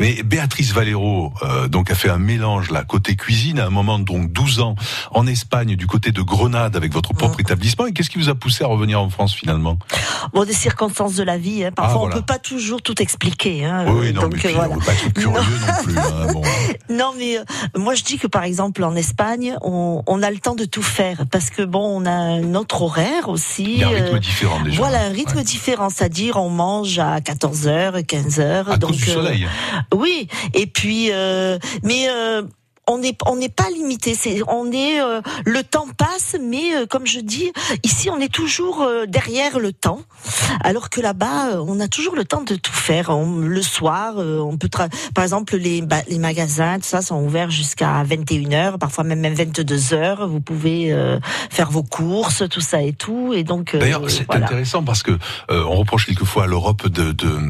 Mais 0.00 0.22
Béatrice 0.22 0.72
Valero, 0.72 1.32
euh, 1.42 1.68
donc 1.68 1.90
a 1.90 1.94
fait 1.94 2.10
un 2.10 2.18
mélange 2.18 2.70
là 2.70 2.84
côté 2.84 3.16
cuisine 3.16 3.58
à 3.60 3.66
un 3.66 3.70
moment 3.70 3.98
donc 3.98 4.32
12 4.32 4.60
ans 4.60 4.74
en 5.10 5.26
Espagne, 5.26 5.76
du 5.76 5.86
côté 5.86 6.12
de 6.12 6.22
Grenade 6.22 6.76
avec 6.76 6.92
votre 6.92 7.12
propre 7.14 7.40
établissement. 7.40 7.86
Et 7.86 7.92
qu'est-ce 7.92 8.10
qui 8.10 8.18
vous 8.18 8.28
a 8.28 8.34
poussé 8.34 8.64
à 8.64 8.66
revenir 8.66 9.00
en 9.00 9.10
France 9.10 9.34
finalement? 9.34 9.78
Bon, 10.32 10.44
des 10.44 10.52
circonstances 10.52 11.14
de 11.14 11.22
la 11.22 11.38
vie. 11.38 11.64
Hein. 11.64 11.70
Parfois, 11.74 11.94
Ah, 11.94 11.98
voilà. 11.98 12.16
on 12.16 12.18
peut 12.20 12.24
pas 12.26 12.38
toujours 12.38 12.82
tout 12.82 13.00
expliquer. 13.00 13.64
Hein. 13.64 13.84
Oui, 13.88 13.98
oui, 14.08 14.12
non, 14.12 14.22
Donc 14.22 14.34
mais 14.34 14.38
puis, 14.40 14.52
voilà. 14.54 14.70
on 14.70 14.76
veut 14.76 14.84
pas 14.84 14.92
être 14.92 15.12
curieux 15.12 15.36
non, 15.38 15.82
plus. 15.84 15.98
hein, 15.98 16.26
bon. 16.32 16.42
Non, 16.90 17.12
mais 17.18 17.38
euh, 17.38 17.44
moi 17.76 17.94
je 17.94 18.02
dis 18.04 18.18
que 18.18 18.26
par 18.26 18.44
exemple 18.44 18.82
en 18.84 18.94
Espagne, 18.96 19.56
on, 19.62 19.70
on 20.06 20.22
a 20.22 20.30
le 20.30 20.38
temps 20.38 20.54
de 20.54 20.64
tout 20.64 20.82
faire 20.82 21.24
parce 21.30 21.50
que 21.50 21.62
bon, 21.62 21.84
on 22.02 22.06
a 22.06 22.10
un 22.10 22.54
autre 22.54 22.82
horaire 22.82 23.28
aussi. 23.28 23.64
Il 23.64 23.78
y 23.78 23.84
a 23.84 23.88
un 23.88 23.90
rythme 23.92 24.16
euh, 24.16 24.18
différent 24.18 24.60
déjà. 24.60 24.78
Voilà, 24.78 25.02
un 25.06 25.10
rythme 25.10 25.38
Ouais. 25.38 25.44
différent, 25.44 25.90
c'est-à-dire 25.90 26.36
on 26.36 26.48
mange 26.50 26.98
à 26.98 27.18
14h, 27.20 28.04
15h. 28.04 28.70
À 28.70 28.76
donc, 28.76 28.90
cause 28.90 28.98
du 29.00 29.10
euh, 29.10 29.14
soleil. 29.14 29.46
oui, 29.94 30.28
et 30.54 30.66
puis, 30.66 31.10
euh, 31.12 31.58
mais 31.82 32.06
on 32.88 32.98
n'est 32.98 33.16
on 33.26 33.36
n'est 33.36 33.48
pas 33.48 33.68
limité. 33.70 34.14
C'est 34.14 34.40
on 34.48 34.70
est 34.72 35.00
euh, 35.00 35.20
le 35.44 35.62
temps 35.62 35.86
passe, 35.96 36.36
mais 36.40 36.74
euh, 36.76 36.86
comme 36.86 37.06
je 37.06 37.20
dis, 37.20 37.52
ici 37.82 38.10
on 38.10 38.18
est 38.18 38.32
toujours 38.32 38.82
euh, 38.82 39.06
derrière 39.06 39.58
le 39.58 39.72
temps, 39.72 40.00
alors 40.62 40.88
que 40.90 41.00
là-bas 41.00 41.60
on 41.66 41.80
a 41.80 41.88
toujours 41.88 42.14
le 42.16 42.24
temps 42.24 42.42
de 42.42 42.54
tout 42.56 42.72
faire. 42.72 43.10
On- 43.10 43.36
le 43.38 43.62
soir, 43.62 44.14
on 44.18 44.56
peut 44.56 44.68
tra- 44.68 44.88
par 45.14 45.24
exemple 45.24 45.56
les 45.56 45.82
les 46.08 46.18
magasins, 46.18 46.76
tout 46.78 46.86
ça 46.86 47.02
sont 47.02 47.22
ouverts 47.22 47.50
jusqu'à 47.50 48.02
21h, 48.04 48.78
parfois 48.78 49.04
même 49.04 49.20
même 49.20 49.34
22h. 49.34 50.26
Vous 50.26 50.40
pouvez 50.40 50.94
faire 51.50 51.70
vos 51.70 51.82
courses, 51.82 52.42
tout 52.50 52.60
ça 52.60 52.82
et 52.82 52.92
tout, 52.92 53.32
et 53.34 53.44
donc 53.44 53.76
D'ailleurs, 53.76 54.08
c'est 54.10 54.26
voilà. 54.26 54.46
intéressant 54.46 54.82
parce 54.82 55.02
que 55.02 55.12
on 55.48 55.76
reproche 55.76 56.06
quelquefois 56.06 56.44
à 56.44 56.46
l'Europe 56.46 56.86
de 56.88 57.12
de, 57.12 57.40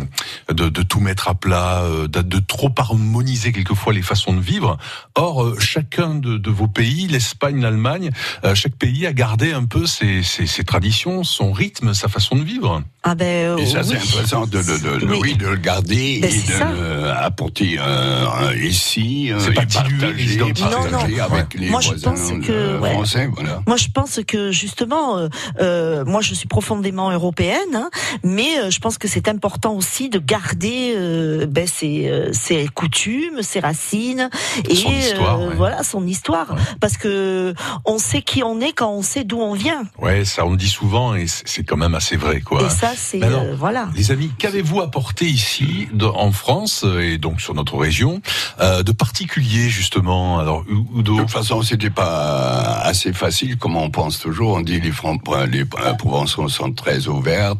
de 0.53 0.69
de 0.69 0.83
tout 0.83 1.01
mettre 1.01 1.29
à 1.29 1.35
plat, 1.35 1.83
de, 2.09 2.23
de 2.23 2.39
trop 2.39 2.71
harmoniser 2.79 3.53
quelquefois 3.53 3.93
les 3.93 4.03
façons 4.03 4.33
de 4.33 4.41
vivre. 4.41 4.77
Or, 5.15 5.26
euh, 5.35 5.57
chacun 5.59 6.15
de, 6.15 6.39
de 6.39 6.51
vos 6.51 6.69
pays, 6.69 7.07
l'Espagne, 7.09 7.61
l'Allemagne, 7.61 8.11
euh, 8.45 8.55
chaque 8.55 8.77
pays 8.77 9.07
a 9.07 9.13
gardé 9.13 9.53
un 9.53 9.65
peu 9.65 9.87
ses, 9.87 10.23
ses, 10.23 10.47
ses 10.47 10.65
traditions, 10.65 11.25
son 11.25 11.53
rythme, 11.53 11.95
sa 11.95 12.09
façon 12.09 12.37
de 12.37 12.45
vivre. 12.45 12.83
Ah 13.03 13.15
ben 13.15 13.57
Et 13.59 13.67
ça, 13.67 13.83
c'est 13.83 13.95
oui. 13.95 13.99
intéressant 14.03 14.47
de, 14.47 14.59
de, 14.59 14.63
de, 14.63 15.01
de- 15.01 15.07
Oui. 15.07 15.19
oui, 15.23 15.35
de 15.37 15.47
le 15.47 15.57
garder 15.57 16.19
Ben, 16.21 16.29
et 16.29 16.33
c'est 16.33 16.53
de 16.59 16.59
le 16.81 17.11
apporter 17.11 17.77
euh, 17.79 18.55
ici, 18.61 19.33
euh, 19.33 19.39
C'est 19.41 19.53
pas 19.53 19.63
partager 19.67 20.37
Non, 20.39 20.91
non. 20.91 20.99
avec 21.23 21.55
les 21.55 21.69
Moi, 21.71 21.81
je 21.81 21.89
voisins 21.91 22.11
pense 22.13 22.47
que, 22.47 22.79
ouais. 22.81 22.93
français. 22.93 23.29
Voilà. 23.33 23.63
Moi, 23.67 23.77
je 23.77 23.87
pense 23.93 24.21
que 24.27 24.51
justement, 24.51 25.19
euh, 25.19 25.29
euh, 25.61 26.05
moi, 26.05 26.21
je 26.21 26.35
suis 26.35 26.49
profondément 26.49 27.11
européenne, 27.11 27.75
hein, 27.75 27.91
mais 28.25 28.59
euh, 28.59 28.71
je 28.71 28.79
pense 28.81 28.99
que 28.99 29.09
c'est 29.09 29.29
important 29.29 29.75
aussi 29.75 30.09
de 30.09 30.19
garder 30.19 30.95
euh, 30.97 31.47
ben, 31.47 31.67
ses, 31.67 32.09
euh, 32.09 32.33
ses 32.33 32.67
coutumes, 32.69 33.43
ses 33.43 33.61
racines 33.61 34.31
et 34.69 34.75
Son 34.75 34.89
histoire. 35.21 35.41
euh, 35.41 35.49
ouais. 35.49 35.55
voilà 35.57 35.83
son 35.83 36.07
histoire, 36.07 36.55
parce 36.81 36.97
que 36.97 37.55
on 37.85 37.99
sait 37.99 38.23
qui 38.23 38.43
on 38.43 38.61
est 38.61 38.73
quand 38.73 38.91
on 38.91 39.03
sait 39.03 39.25
d'où 39.25 39.41
on 39.41 39.55
vient. 39.55 39.85
Ouais, 39.99 40.25
ça 40.25 40.45
on 40.47 40.51
le 40.51 40.57
dit 40.57 40.69
souvent 40.69 41.15
et 41.15 41.27
c'est 41.27 41.65
quand 41.65 41.77
même 41.77 41.95
assez 41.95 42.17
vrai, 42.17 42.41
quoi. 42.41 42.63
Et 42.67 42.71
ça, 42.71 42.93
c'est 42.97 43.23
euh, 43.23 43.55
voilà. 43.57 43.89
Les 43.95 44.11
amis, 44.11 44.31
qu'avez-vous 44.39 44.81
apporté 44.81 45.27
ici, 45.27 45.89
en 46.03 46.33
France 46.33 46.83
euh, 46.85 47.01
et 47.01 47.19
donc 47.19 47.41
sur 47.41 47.55
notre 47.55 47.77
région, 47.77 48.21
euh, 48.61 48.83
de 48.83 48.93
particulier 48.93 49.69
justement? 49.69 50.39
Alors, 50.39 50.65
Udo, 50.97 51.17
De 51.17 51.21
toute 51.23 51.31
façon, 51.31 51.63
c'était 51.63 51.91
pas 51.91 52.81
assez 52.83 53.13
facile 53.13 53.57
comme 53.57 53.77
on 53.77 53.91
pense 53.91 54.19
toujours. 54.19 54.55
On 54.57 54.61
dit 54.61 54.81
les 54.81 54.93
Francs, 54.93 55.21
les 55.51 55.65
Provençaux 55.65 56.49
sont 56.49 56.73
très 56.73 57.09
ouverts. 57.09 57.55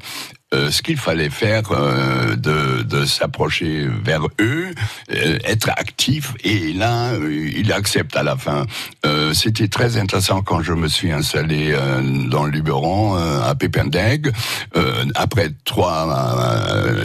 Euh, 0.57 0.71
ce 0.71 0.81
qu'il 0.83 0.97
fallait 0.97 1.31
faire, 1.31 1.71
euh, 1.73 2.35
de, 2.37 2.83
de 2.83 3.05
s'approcher 3.05 3.87
vers 4.03 4.23
eux, 4.41 4.71
euh, 5.13 5.39
être 5.45 5.69
actif, 5.71 6.35
et 6.45 6.73
là, 6.73 7.13
euh, 7.13 7.51
il 7.57 7.73
accepte 7.73 8.17
à 8.17 8.23
la 8.23 8.37
fin. 8.37 8.65
Euh, 9.05 9.35
C'était 9.35 9.69
très 9.69 9.99
intéressant 9.99 10.41
quand 10.43 10.63
je 10.63 10.73
me 10.73 10.89
suis 10.89 11.13
installé 11.13 11.77
dans 12.31 12.45
le 12.45 12.51
Luberon, 12.51 13.17
à. 13.17 13.55
Euh, 14.77 15.05
après 15.15 15.51
trois, 15.65 15.99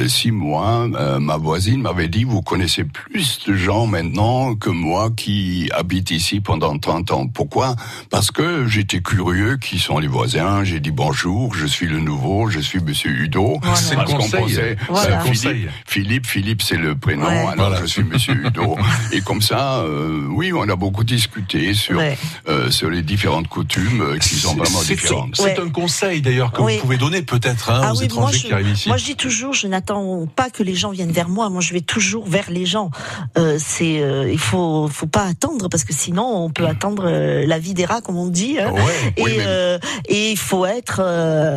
six 0.07 0.31
mois, 0.31 0.87
ma 1.19 1.37
voisine 1.37 1.81
m'avait 1.81 2.07
dit, 2.07 2.23
vous 2.23 2.41
connaissez 2.41 2.83
plus 2.83 3.39
de 3.47 3.53
gens 3.53 3.85
maintenant 3.87 4.55
que 4.55 4.69
moi 4.69 5.09
qui 5.15 5.69
habite 5.73 6.11
ici 6.11 6.39
pendant 6.39 6.77
30 6.77 7.11
ans. 7.11 7.27
Pourquoi? 7.27 7.75
Parce 8.09 8.31
que 8.31 8.67
j'étais 8.67 9.01
curieux 9.01 9.57
qui 9.57 9.79
sont 9.79 9.99
les 9.99 10.07
voisins. 10.07 10.63
J'ai 10.63 10.79
dit 10.79 10.91
bonjour, 10.91 11.55
je 11.55 11.65
suis 11.65 11.87
le 11.87 11.99
nouveau, 11.99 12.49
je 12.49 12.59
suis 12.59 12.79
Monsieur 12.79 13.11
Udo. 13.11 13.40
C'est 13.75 13.95
le 13.95 14.03
qu'on 14.05 14.17
conseil. 14.17 14.75
Voilà. 14.89 15.19
Philippe, 15.21 15.69
Philippe, 15.87 16.25
Philippe, 16.27 16.61
c'est 16.61 16.77
le 16.77 16.95
prénom. 16.95 17.25
Ouais. 17.25 17.37
Alors 17.37 17.55
Voilà. 17.69 17.81
je 17.81 17.85
suis 17.85 18.03
Monsieur 18.03 18.33
Udo. 18.33 18.77
Et 19.11 19.21
comme 19.21 19.41
ça, 19.41 19.79
euh, 19.79 20.25
oui, 20.29 20.51
on 20.53 20.67
a 20.69 20.75
beaucoup 20.75 21.03
discuté 21.03 21.73
sur 21.73 21.97
Ouais. 21.97 22.17
euh, 22.47 22.69
sur 22.71 22.89
les 22.89 23.01
différentes 23.01 23.47
coutumes 23.47 24.01
euh, 24.01 24.17
qui 24.17 24.35
sont 24.35 24.55
vraiment 24.55 24.81
différentes. 24.81 25.35
c'est 25.35 25.43
Ouais. 25.43 25.59
un 25.59 25.69
conseil 25.69 26.21
d'ailleurs 26.21 26.51
que 26.51 26.61
vous 26.61 26.77
pouvez 26.79 26.97
donner 26.97 27.21
peut-être 27.21 27.69
hein, 27.69 27.81
Ah 27.83 27.93
aux 27.93 27.99
oui, 27.99 28.05
étrangers 28.05 28.21
moi 28.21 28.31
je, 28.31 28.47
qui 28.47 28.53
arrivent 28.53 28.71
ici. 28.73 28.87
moi 28.87 28.97
je 28.97 29.05
dis 29.05 29.15
toujours, 29.15 29.53
je 29.53 29.67
n'attends 29.67 30.25
pas 30.35 30.49
que 30.49 30.63
les 30.63 30.75
gens 30.75 30.91
viennent 30.91 31.11
vers 31.11 31.29
moi. 31.29 31.49
Moi 31.49 31.61
je 31.61 31.73
vais 31.73 31.81
toujours 31.81 32.27
vers 32.27 32.49
les 32.49 32.65
gens. 32.65 32.89
Euh, 33.37 33.57
c'est, 33.59 34.01
il 34.31 34.39
faut, 34.39 34.87
faut 34.87 35.07
pas 35.07 35.25
attendre 35.25 35.67
parce 35.69 35.83
que 35.83 35.93
sinon 35.93 36.25
on 36.45 36.49
peut 36.49 36.65
attendre 36.67 37.03
euh, 37.05 37.45
la 37.45 37.59
vie 37.59 37.73
des 37.73 37.85
rats 37.85 38.01
comme 38.01 38.17
on 38.17 38.27
dit. 38.27 38.57
hein. 38.59 38.73
Et, 39.17 39.23
Oui, 39.23 39.33
mais- 39.37 39.79
et 40.09 40.31
il 40.31 40.37
faut 40.37 40.65
être, 40.65 41.01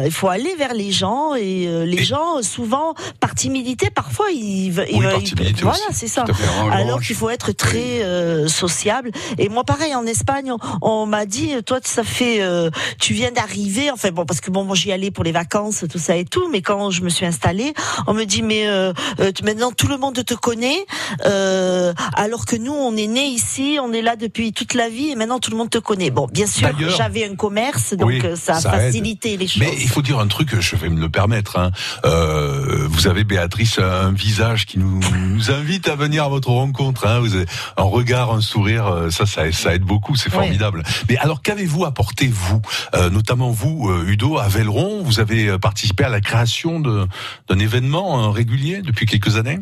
il 0.04 0.10
faut 0.12 0.28
aller 0.28 0.54
vers 0.58 0.74
les 0.74 0.92
gens 0.92 1.34
et 1.34 1.63
euh, 1.66 1.84
les 1.84 2.00
Et- 2.00 2.04
gens 2.04 2.42
souvent 2.42 2.94
par 3.20 3.34
timidité 3.34 3.90
parfois 3.90 4.26
ils, 4.30 4.72
Oui, 4.78 4.86
ils- 4.90 5.54
voilà 5.62 5.78
c'est 5.92 6.08
ça. 6.08 6.24
Alors 6.72 7.00
qu'il 7.00 7.16
faut 7.16 7.30
être 7.30 7.52
très 7.52 8.02
euh, 8.02 8.48
sociable. 8.48 9.10
Et 9.38 9.48
moi, 9.48 9.64
pareil, 9.64 9.94
en 9.94 10.06
Espagne, 10.06 10.50
on, 10.52 10.58
on 10.82 11.06
m'a 11.06 11.26
dit, 11.26 11.52
toi, 11.66 11.78
ça 11.84 12.02
fait, 12.04 12.42
euh, 12.42 12.70
tu 12.98 13.14
viens 13.14 13.30
d'arriver. 13.30 13.90
Enfin 13.90 14.10
bon, 14.10 14.24
parce 14.24 14.40
que 14.40 14.50
bon, 14.50 14.64
moi, 14.64 14.74
j'y 14.76 14.92
allais 14.92 15.10
pour 15.10 15.24
les 15.24 15.32
vacances, 15.32 15.84
tout 15.90 15.98
ça 15.98 16.16
et 16.16 16.24
tout. 16.24 16.48
Mais 16.50 16.62
quand 16.62 16.90
je 16.90 17.02
me 17.02 17.08
suis 17.08 17.26
installée, 17.26 17.74
on 18.06 18.14
me 18.14 18.24
dit, 18.24 18.42
mais 18.42 18.66
euh, 18.66 18.92
euh, 19.20 19.32
maintenant 19.44 19.70
tout 19.72 19.88
le 19.88 19.96
monde 19.98 20.22
te 20.24 20.34
connaît, 20.34 20.84
euh, 21.26 21.92
alors 22.16 22.44
que 22.46 22.56
nous, 22.56 22.72
on 22.72 22.96
est 22.96 23.06
né 23.06 23.26
ici, 23.26 23.78
on 23.82 23.92
est 23.92 24.02
là 24.02 24.16
depuis 24.16 24.52
toute 24.52 24.74
la 24.74 24.88
vie, 24.88 25.10
et 25.10 25.16
maintenant 25.16 25.38
tout 25.38 25.50
le 25.50 25.56
monde 25.56 25.70
te 25.70 25.78
connaît. 25.78 26.10
Bon, 26.10 26.26
bien 26.30 26.46
sûr, 26.46 26.68
j'avais 26.96 27.24
un 27.24 27.34
commerce, 27.36 27.94
donc 27.94 28.08
Oui, 28.08 28.20
euh, 28.24 28.36
ça 28.36 28.54
a 28.56 28.58
aide. 28.58 28.62
facilité 28.92 29.36
les 29.36 29.46
choses. 29.46 29.60
Mais 29.60 29.74
il 29.78 29.88
faut 29.88 30.02
dire 30.02 30.18
un 30.18 30.26
truc, 30.28 30.58
je 30.60 30.76
vais 30.76 30.88
me 30.88 31.00
le 31.00 31.08
permettre. 31.08 31.53
Hein. 31.56 31.70
Euh, 32.04 32.86
vous 32.88 33.06
avez 33.06 33.24
Béatrice 33.24 33.78
un 33.78 34.12
visage 34.12 34.66
qui 34.66 34.78
nous, 34.78 35.00
nous 35.28 35.50
invite 35.50 35.88
à 35.88 35.96
venir 35.96 36.24
à 36.24 36.28
votre 36.28 36.48
rencontre. 36.50 37.06
Hein. 37.06 37.20
Vous 37.20 37.34
avez 37.34 37.46
un 37.76 37.82
regard, 37.82 38.32
un 38.32 38.40
sourire, 38.40 38.86
euh, 38.86 39.10
ça, 39.10 39.26
ça, 39.26 39.50
ça 39.52 39.74
aide 39.74 39.82
beaucoup, 39.82 40.16
c'est 40.16 40.30
Oui. 40.30 40.36
formidable. 40.36 40.82
Mais 41.08 41.16
alors, 41.18 41.42
qu'avez-vous 41.42 41.84
apporté 41.84 42.28
vous, 42.28 42.60
euh, 42.94 43.10
notamment 43.10 43.50
vous, 43.50 43.90
Udo, 44.06 44.38
à 44.38 44.48
Velleron 44.48 45.02
Vous 45.02 45.20
avez 45.20 45.58
participé 45.58 46.04
à 46.04 46.08
la 46.08 46.20
création 46.20 46.80
de- 46.80 47.06
d'un 47.48 47.58
événement 47.58 48.30
régulier 48.30 48.82
depuis 48.82 49.06
quelques 49.06 49.36
années? 49.36 49.58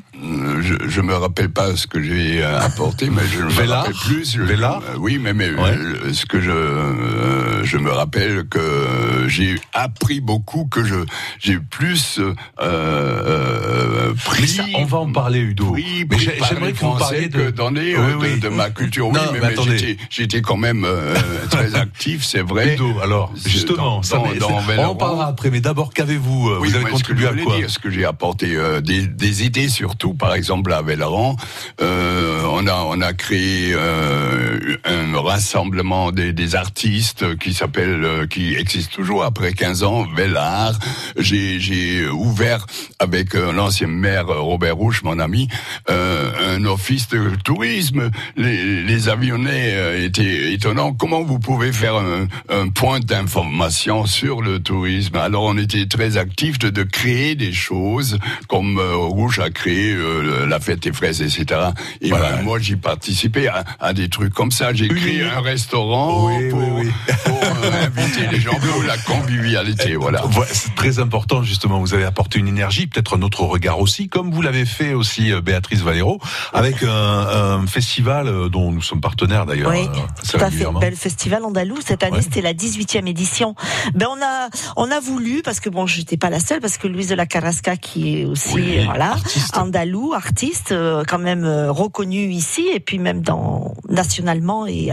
Je, 0.61 0.75
je 0.89 1.01
me 1.01 1.15
rappelle 1.15 1.51
pas 1.51 1.75
ce 1.77 1.87
que 1.87 2.03
j'ai 2.03 2.43
apporté, 2.45 3.11
mais 3.11 3.23
je 3.33 3.43
me 3.45 3.49
Vélar 3.51 3.81
rappelle 3.83 3.95
plus. 3.97 4.33
Je- 4.37 4.99
Oui, 4.99 5.19
mais, 5.19 5.33
mais 5.33 5.51
Ouais. 5.55 5.77
ce 6.13 6.27
que 6.27 6.41
je 6.41 6.51
euh, 6.51 7.65
je 7.65 7.77
me 7.79 7.91
rappelle 7.91 8.45
que 8.49 9.27
j'ai 9.29 9.57
appris 9.73 10.21
beaucoup, 10.21 10.67
que 10.67 10.85
je 10.85 10.97
j'ai 11.39 11.59
plus 11.59 11.82
euh, 11.87 12.35
euh, 12.61 14.09
Mais 14.09 14.15
pris. 14.25 14.49
ça, 14.49 14.65
on 14.75 14.85
va 14.85 14.99
en 14.99 15.11
parler, 15.13 15.41
Udo. 15.41 15.67
Oui, 15.71 16.07
mais 16.11 16.17
pris 16.17 16.27
j'aimerais 16.49 16.73
que 16.73 16.79
vous 16.79 16.99
parliez 16.99 17.29
que 17.29 17.47
de. 17.47 17.51
dans 17.51 17.71
les, 17.71 17.97
Oui, 17.97 18.03
euh, 18.11 18.17
oui. 18.21 18.35
de, 18.37 18.41
de 18.41 18.49
ma 18.49 18.71
culture. 18.71 19.09
Oui, 19.09 19.15
Non, 19.15 19.33
mais, 19.33 19.77
j'étais- 19.77 19.97
j'étais 20.11 20.41
quand 20.43 20.57
même 20.57 20.85
euh, 20.85 21.15
très 21.51 21.75
actif, 21.75 22.25
c'est 22.25 22.43
vrai. 22.43 22.75
Udo, 22.75 23.01
alors, 23.03 23.33
justement, 23.47 23.77
dans- 23.97 24.03
ça, 24.03 24.17
dans- 24.19 24.35
dans 24.49 24.63
on 24.79 24.85
en 24.91 24.95
parlera 24.95 25.27
après. 25.29 25.51
Mais 25.51 25.61
d'abord, 25.61 25.93
qu'avez-vous 25.93 26.51
euh, 26.51 26.59
Vous 26.61 26.75
avez 26.75 26.85
contribué 26.91 27.27
à 27.27 27.33
quoi 27.35 27.57
dire, 27.57 27.71
ce 27.71 27.79
que 27.79 27.91
j'ai 27.91 28.05
apporté, 28.05 28.55
euh, 28.55 28.81
des, 28.81 29.07
des 29.07 29.45
idées 29.45 29.69
surtout, 29.69 30.15
par 30.15 30.35
exemple 30.35 30.73
à 30.73 30.83
Velleran, 30.83 31.37
euh, 31.81 32.43
on 32.51 32.67
a 32.67 32.83
on 32.87 33.01
a 33.01 33.13
créé 33.13 33.73
euh, 33.75 34.77
un 34.85 35.19
rassemblement 35.21 36.13
des, 36.13 36.33
des 36.33 36.55
artistes 36.55 37.39
qui 37.39 37.55
s'appelle, 37.55 38.05
euh, 38.05 38.27
qui 38.27 38.55
existe 38.55 38.93
toujours 38.93 39.25
après 39.25 39.53
15 39.53 39.83
ans, 39.83 40.07
Vellard. 40.17 40.79
J'ai 41.17 41.59
j'ai 41.73 42.07
ouvert 42.09 42.67
avec 42.99 43.35
euh, 43.35 43.53
l'ancien 43.53 43.87
maire 43.87 44.29
euh, 44.31 44.41
Robert 44.41 44.77
Rouche, 44.77 45.03
mon 45.03 45.19
ami, 45.19 45.49
euh, 45.91 46.57
un 46.57 46.65
office 46.65 47.09
de 47.09 47.31
tourisme. 47.45 48.11
Les, 48.37 48.83
les 48.83 49.09
avionnais 49.09 49.73
euh, 49.75 50.05
étaient 50.05 50.53
étonnants. 50.53 50.93
Comment 50.93 51.23
vous 51.23 51.39
pouvez 51.39 51.73
faire 51.73 51.97
un, 51.97 52.27
un 52.49 52.69
point 52.69 53.01
d'information 53.01 54.07
sur 54.07 54.43
le 54.43 54.59
tourisme? 54.59 55.17
Alors 55.17 55.45
on 55.45 55.57
était 55.57 55.87
très 55.87 56.17
actifs 56.17 56.59
de, 56.59 56.71
de 56.71 56.83
créer 56.83 57.35
des 57.35 57.53
choses, 57.53 58.19
comme 58.49 58.79
euh, 58.79 58.95
Rouge 58.97 59.39
a 59.39 59.51
créé 59.51 59.93
euh, 59.93 60.47
la 60.47 60.61
fête 60.61 60.81
des 60.83 60.93
fraises, 60.93 61.23
etc. 61.23 61.61
Et 62.01 62.09
Voilà. 62.11 62.33
ben, 62.37 62.43
moi 62.43 62.59
j'y 62.59 62.77
participais 62.77 63.49
à, 63.49 63.65
à 63.81 63.93
des 63.93 64.09
trucs 64.09 64.35
comme 64.35 64.51
ça. 64.51 64.73
J'ai 64.75 64.89
créé 64.89 65.23
un 65.25 65.41
restaurant 65.41 66.27
Oui, 66.27 66.51
pour, 66.51 66.59
oui, 66.59 66.85
oui. 67.09 67.15
pour, 67.25 67.41
euh, 67.43 67.87
inviter 67.87 68.27
les 68.31 68.41
gens 68.41 68.55
pour 68.59 68.83
la 68.83 68.97
convivialité. 68.99 69.97
Voilà. 70.03 70.23
C'est 70.51 70.75
très 70.75 70.99
important 70.99 71.43
justement. 71.43 71.62
Vous 71.69 71.95
avez 71.95 72.05
apporté 72.05 72.39
une 72.39 72.49
énergie, 72.49 72.87
peut-être 72.87 73.17
un 73.17 73.23
autre 73.23 73.43
regard 73.43 73.81
aussi, 73.81 74.09
comme 74.09 74.31
vous 74.33 74.43
l'avez 74.43 74.65
fait 74.65 74.95
aussi 74.95 75.33
euh, 75.33 75.41
Béatrice 75.41 75.81
Valero, 75.81 76.21
avec 76.53 76.83
un, 76.83 76.89
un 76.91 77.67
festival 77.67 78.27
euh, 78.29 78.49
dont 78.49 78.73
nous 78.73 78.83
sommes 78.83 79.01
partenaires 79.01 79.47
d'ailleurs. 79.47 79.71
Oui, 79.71 79.87
euh, 79.87 80.29
tout 80.31 80.37
à 80.45 80.51
fait. 80.51 80.67
Ben, 80.81 80.91
le 80.91 80.97
festival 80.97 81.45
andalou 81.45 81.77
cette 81.85 82.03
année 82.03 82.13
Ouais. 82.17 82.23
c'était 82.23 82.43
la 82.43 82.53
18e 82.53 83.07
édition. 83.09 83.55
Ben 83.95 84.07
on 84.11 84.21
a 84.23 84.49
on 84.77 84.91
a 84.91 85.01
voulu 85.01 85.41
parce 85.43 85.61
que 85.61 85.71
bon 85.71 85.87
j'étais 85.87 86.17
pas 86.19 86.29
la 86.31 86.41
seule 86.41 86.61
parce 86.61 86.77
que 86.77 86.87
Louise 86.89 87.09
de 87.09 87.15
la 87.15 87.25
Carrasca 87.27 87.77
qui 87.77 88.21
est 88.21 88.25
aussi 88.27 88.55
Oui, 88.55 88.85
voilà 88.85 89.13
artiste. 89.13 89.57
andalou 89.57 90.13
artiste 90.13 90.75
quand 91.09 91.19
même 91.19 91.47
reconnu 91.71 92.31
ici 92.33 92.67
et 92.75 92.81
puis 92.81 92.99
même 92.99 93.23
dans 93.23 93.75
nationalement 93.89 94.67
et, 94.67 94.91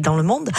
dans 0.00 0.16
le 0.16 0.22
monde 0.24 0.50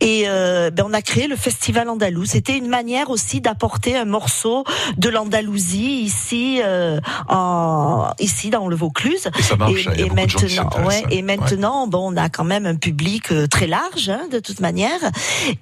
et 0.00 0.24
euh, 0.26 0.70
ben 0.70 0.84
on 0.86 0.92
a 0.92 1.00
créé 1.02 1.28
le 1.28 1.36
festival 1.36 1.88
andalou. 1.88 2.24
C'était 2.26 2.56
une 2.58 2.68
manière 2.68 3.08
aussi 3.10 3.40
d'apporter 3.40 3.96
un 3.96 4.04
morceau 4.04 4.64
de 4.98 5.03
l'Andalousie 5.08 6.02
ici 6.02 6.60
euh, 6.64 7.00
en 7.28 8.10
ici 8.18 8.50
dans 8.50 8.68
le 8.68 8.76
Vaucluse 8.76 9.28
Et 9.38 9.42
ça 9.42 9.56
marche. 9.56 9.86
hein, 9.86 9.92
et, 9.96 10.04
de 10.04 10.08
qui 10.08 10.10
maintenant, 10.14 10.84
ouais, 10.86 11.02
et 11.10 11.20
hein. 11.20 11.22
maintenant, 11.24 11.86
bon, 11.86 12.12
on 12.12 12.16
a 12.16 12.28
quand 12.28 12.44
même 12.44 12.66
un 12.66 12.76
public 12.76 13.32
euh, 13.32 13.46
très 13.46 13.66
large, 13.66 14.08
hein, 14.08 14.22
de 14.30 14.38
toute 14.38 14.60
manière, 14.60 15.00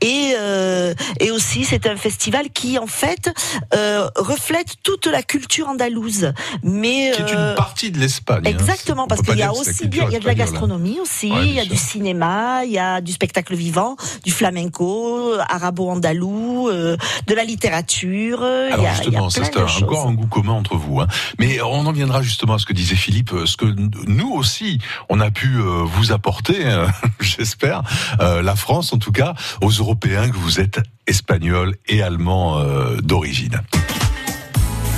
et 0.01 0.35
euh, 0.39 0.95
et 1.21 1.31
aussi 1.31 1.65
c'est 1.65 1.87
un 1.87 1.97
festival 1.97 2.51
qui 2.51 2.79
en 2.79 2.87
fait 2.87 3.31
euh, 3.75 4.09
reflète 4.17 4.75
toute 4.83 5.07
la 5.07 5.23
culture 5.23 5.69
andalouse, 5.69 6.33
mais 6.63 7.13
Qui 7.15 7.23
est 7.23 7.35
euh, 7.37 7.51
une 7.51 7.57
partie 7.57 7.91
de 7.91 7.99
l'Espagne. 7.99 8.43
hein. 8.45 8.51
Exactement, 8.51 9.07
parce 9.07 9.23
qu'il 9.23 9.37
y 9.39 9.43
a 9.43 9.53
aussi 9.53 9.87
bien, 9.89 10.05
il 10.09 10.13
y 10.13 10.17
a 10.17 10.21
de 10.21 10.25
la 10.27 10.33
hein. 10.33 10.35
gastronomie 10.35 10.99
aussi, 11.01 11.31
Ouais, 11.33 11.47
il 11.47 11.55
y 11.55 11.61
a 11.61 11.65
du 11.65 11.77
cinéma, 11.77 12.65
il 12.65 12.73
y 12.73 12.79
a 12.79 13.01
du 13.01 13.13
spectacle 13.13 13.55
vivant, 13.55 13.97
du 14.25 14.31
flamenco, 14.33 15.35
arabo-andalou, 15.49 16.69
euh, 16.69 16.97
de 17.27 17.35
la 17.35 17.45
littérature. 17.45 18.41
euh, 18.43 18.69
y 18.71 18.73
Alors 18.73 18.87
a, 18.87 18.89
il 18.89 18.93
y 18.93 18.93
a 18.93 18.95
justement, 18.95 19.31
ça 19.33 19.45
c'est 19.45 19.83
encore 19.83 20.07
un 20.07 20.15
goût 20.15 20.27
commun 20.27 20.53
entre 20.53 20.77
vous. 20.77 21.01
Hein. 21.01 21.07
Mais 21.39 21.61
on 21.61 21.87
en 21.87 21.93
viendra 21.93 22.23
justement 22.23 22.55
à 22.55 22.59
ce 22.59 22.67
que 22.67 22.73
disait 22.73 22.97
Philippe, 22.97 23.33
euh, 23.33 23.47
ce 23.47 23.57
que 23.57 23.67
nous 24.07 24.31
aussi 24.31 24.79
on 25.09 25.21
a 25.21 25.31
pu 25.31 25.57
euh, 25.57 25.83
vous 25.85 26.13
apporter, 26.13 26.67
euh, 26.67 26.87
j'espère, 27.21 27.83
euh, 28.21 28.43
la 28.43 28.57
France 28.57 28.93
en 28.93 28.99
tout 28.99 29.13
cas, 29.13 29.35
aux 29.61 29.71
Européens 29.71 30.29
que 30.29 30.37
vous 30.37 30.61
êtes 30.61 30.81
espagnols 31.07 31.77
et 31.89 32.03
allemands 32.03 32.59
euh, 32.59 32.97
d'origine. 33.01 33.61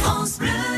France 0.03 0.39
Bleu 0.39 0.74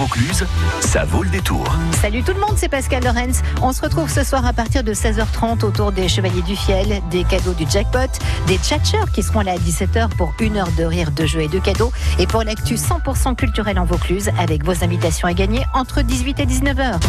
Vaucluse, 0.00 0.46
ça 0.80 1.04
vaut 1.04 1.22
le 1.22 1.30
détour. 1.30 1.64
Salut 2.00 2.22
tout 2.22 2.32
le 2.32 2.40
monde, 2.40 2.54
c'est 2.56 2.68
Pascal 2.68 3.02
Lorenz. 3.04 3.42
On 3.60 3.72
se 3.72 3.82
retrouve 3.82 4.08
ce 4.08 4.22
soir 4.22 4.46
à 4.46 4.52
partir 4.52 4.84
de 4.84 4.94
16h30 4.94 5.64
autour 5.64 5.92
des 5.92 6.08
Chevaliers 6.08 6.42
du 6.42 6.56
Fiel, 6.56 7.02
des 7.10 7.24
cadeaux 7.24 7.52
du 7.52 7.68
jackpot, 7.68 8.10
des 8.46 8.56
tchatcheurs 8.58 9.10
qui 9.12 9.22
seront 9.22 9.40
là 9.40 9.52
à 9.52 9.56
17h 9.56 10.08
pour 10.16 10.32
une 10.40 10.56
heure 10.56 10.70
de 10.78 10.84
rire, 10.84 11.10
de 11.10 11.26
jeux 11.26 11.42
et 11.42 11.48
de 11.48 11.58
cadeaux. 11.58 11.92
Et 12.18 12.26
pour 12.26 12.42
l'actu 12.44 12.74
100% 12.74 13.34
culturel 13.34 13.78
en 13.78 13.84
Vaucluse 13.84 14.30
avec 14.38 14.64
vos 14.64 14.84
invitations 14.84 15.28
à 15.28 15.34
gagner 15.34 15.64
entre 15.74 16.02
18 16.02 16.40
et 16.40 16.46
19h. 16.46 17.00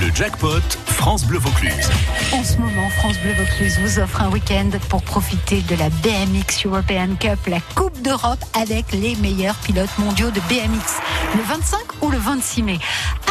Le 0.00 0.14
jackpot 0.14 0.60
France 0.86 1.24
Bleu 1.24 1.38
Vaucluse. 1.38 1.88
En 2.32 2.44
ce 2.44 2.58
moment, 2.58 2.88
France 2.90 3.16
Bleu 3.22 3.32
Vaucluse 3.32 3.78
vous 3.80 3.98
offre 3.98 4.20
un 4.20 4.30
week-end 4.30 4.68
pour 4.90 5.02
profiter 5.02 5.62
de 5.62 5.74
la 5.76 5.88
BMX 5.88 6.66
European 6.66 7.14
Cup, 7.18 7.38
la 7.46 7.60
Coupe 7.74 8.02
d'Europe 8.02 8.44
avec 8.54 8.92
les 8.92 9.14
meilleurs 9.16 9.54
pilotes 9.56 9.96
mondiaux 9.98 10.30
de 10.30 10.40
BMX. 10.48 11.00
Le 11.34 11.42
25 11.42 11.78
ou 12.02 12.10
le 12.10 12.18
26 12.18 12.62
mai. 12.62 12.78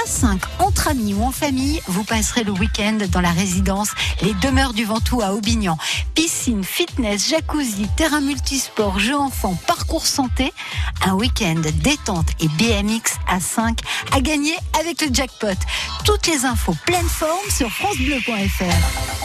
À 0.06 0.08
5, 0.08 0.40
entre 0.60 0.90
amis 0.90 1.16
ou 1.16 1.24
en 1.24 1.32
famille, 1.32 1.82
vous 1.88 2.04
passerez 2.04 2.44
le 2.44 2.52
week-end 2.52 3.00
dans 3.10 3.22
la 3.22 3.32
résidence 3.32 3.90
Les 4.22 4.36
Demeures 4.36 4.74
du 4.74 4.86
Ventoux 4.86 5.24
à 5.24 5.34
Aubignan. 5.34 5.80
Piscine, 6.14 6.64
fitness, 6.64 7.28
jacuzzi, 7.28 7.88
terrain 7.98 8.22
multisport, 8.22 9.00
jeux 9.00 9.18
enfants, 9.18 9.58
parcours 9.66 10.06
santé. 10.06 10.54
Un 11.04 11.16
week-end 11.16 11.60
détente 11.82 12.28
et 12.40 12.48
BMX 12.50 13.18
à 13.28 13.40
5 13.40 13.80
à 14.12 14.22
gagner 14.22 14.56
avec 14.80 15.02
le 15.02 15.12
jackpot. 15.12 15.58
Toutes 16.04 16.28
les 16.28 16.46
infos 16.46 16.76
pleine 16.86 17.10
forme 17.10 17.50
sur 17.50 17.72
francebleu.fr. 17.72 19.25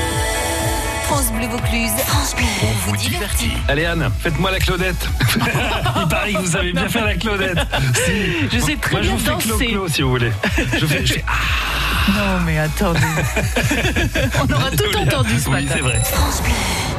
France 1.11 1.33
Bleu 1.33 1.47
Vaucluse. 1.47 1.91
On 2.63 2.89
vous 2.89 2.95
divertit. 2.95 3.51
Allez 3.67 3.83
Anne, 3.83 4.09
faites-moi 4.21 4.49
la 4.49 4.59
Claudette. 4.59 5.09
Il 6.01 6.07
paraît 6.07 6.31
que 6.31 6.37
vous 6.37 6.51
savez 6.51 6.71
bien 6.71 6.87
faire 6.87 7.03
la 7.03 7.15
Claudette. 7.15 7.59
Je 8.49 8.59
sais 8.59 8.77
très 8.77 8.91
Moi, 8.91 9.01
je 9.01 9.07
bien 9.07 9.17
vous 9.17 9.19
fais 9.19 9.31
danser. 9.31 9.67
clo-clo 9.67 9.87
si 9.89 10.01
vous 10.03 10.09
voulez. 10.09 10.31
Je 10.79 10.85
fais, 10.85 11.05
je 11.05 11.13
fais 11.15 11.25
ah, 11.27 12.11
Non 12.15 12.39
mais 12.45 12.59
attendez. 12.59 12.99
On 14.39 14.53
aura 14.53 14.71
tout 14.71 14.97
entendu 14.97 15.37
ce 15.37 15.49
oui, 15.49 15.65
matin. 15.65 15.73
c'est 15.75 15.81
vrai. 15.81 15.99
Et 15.99 16.90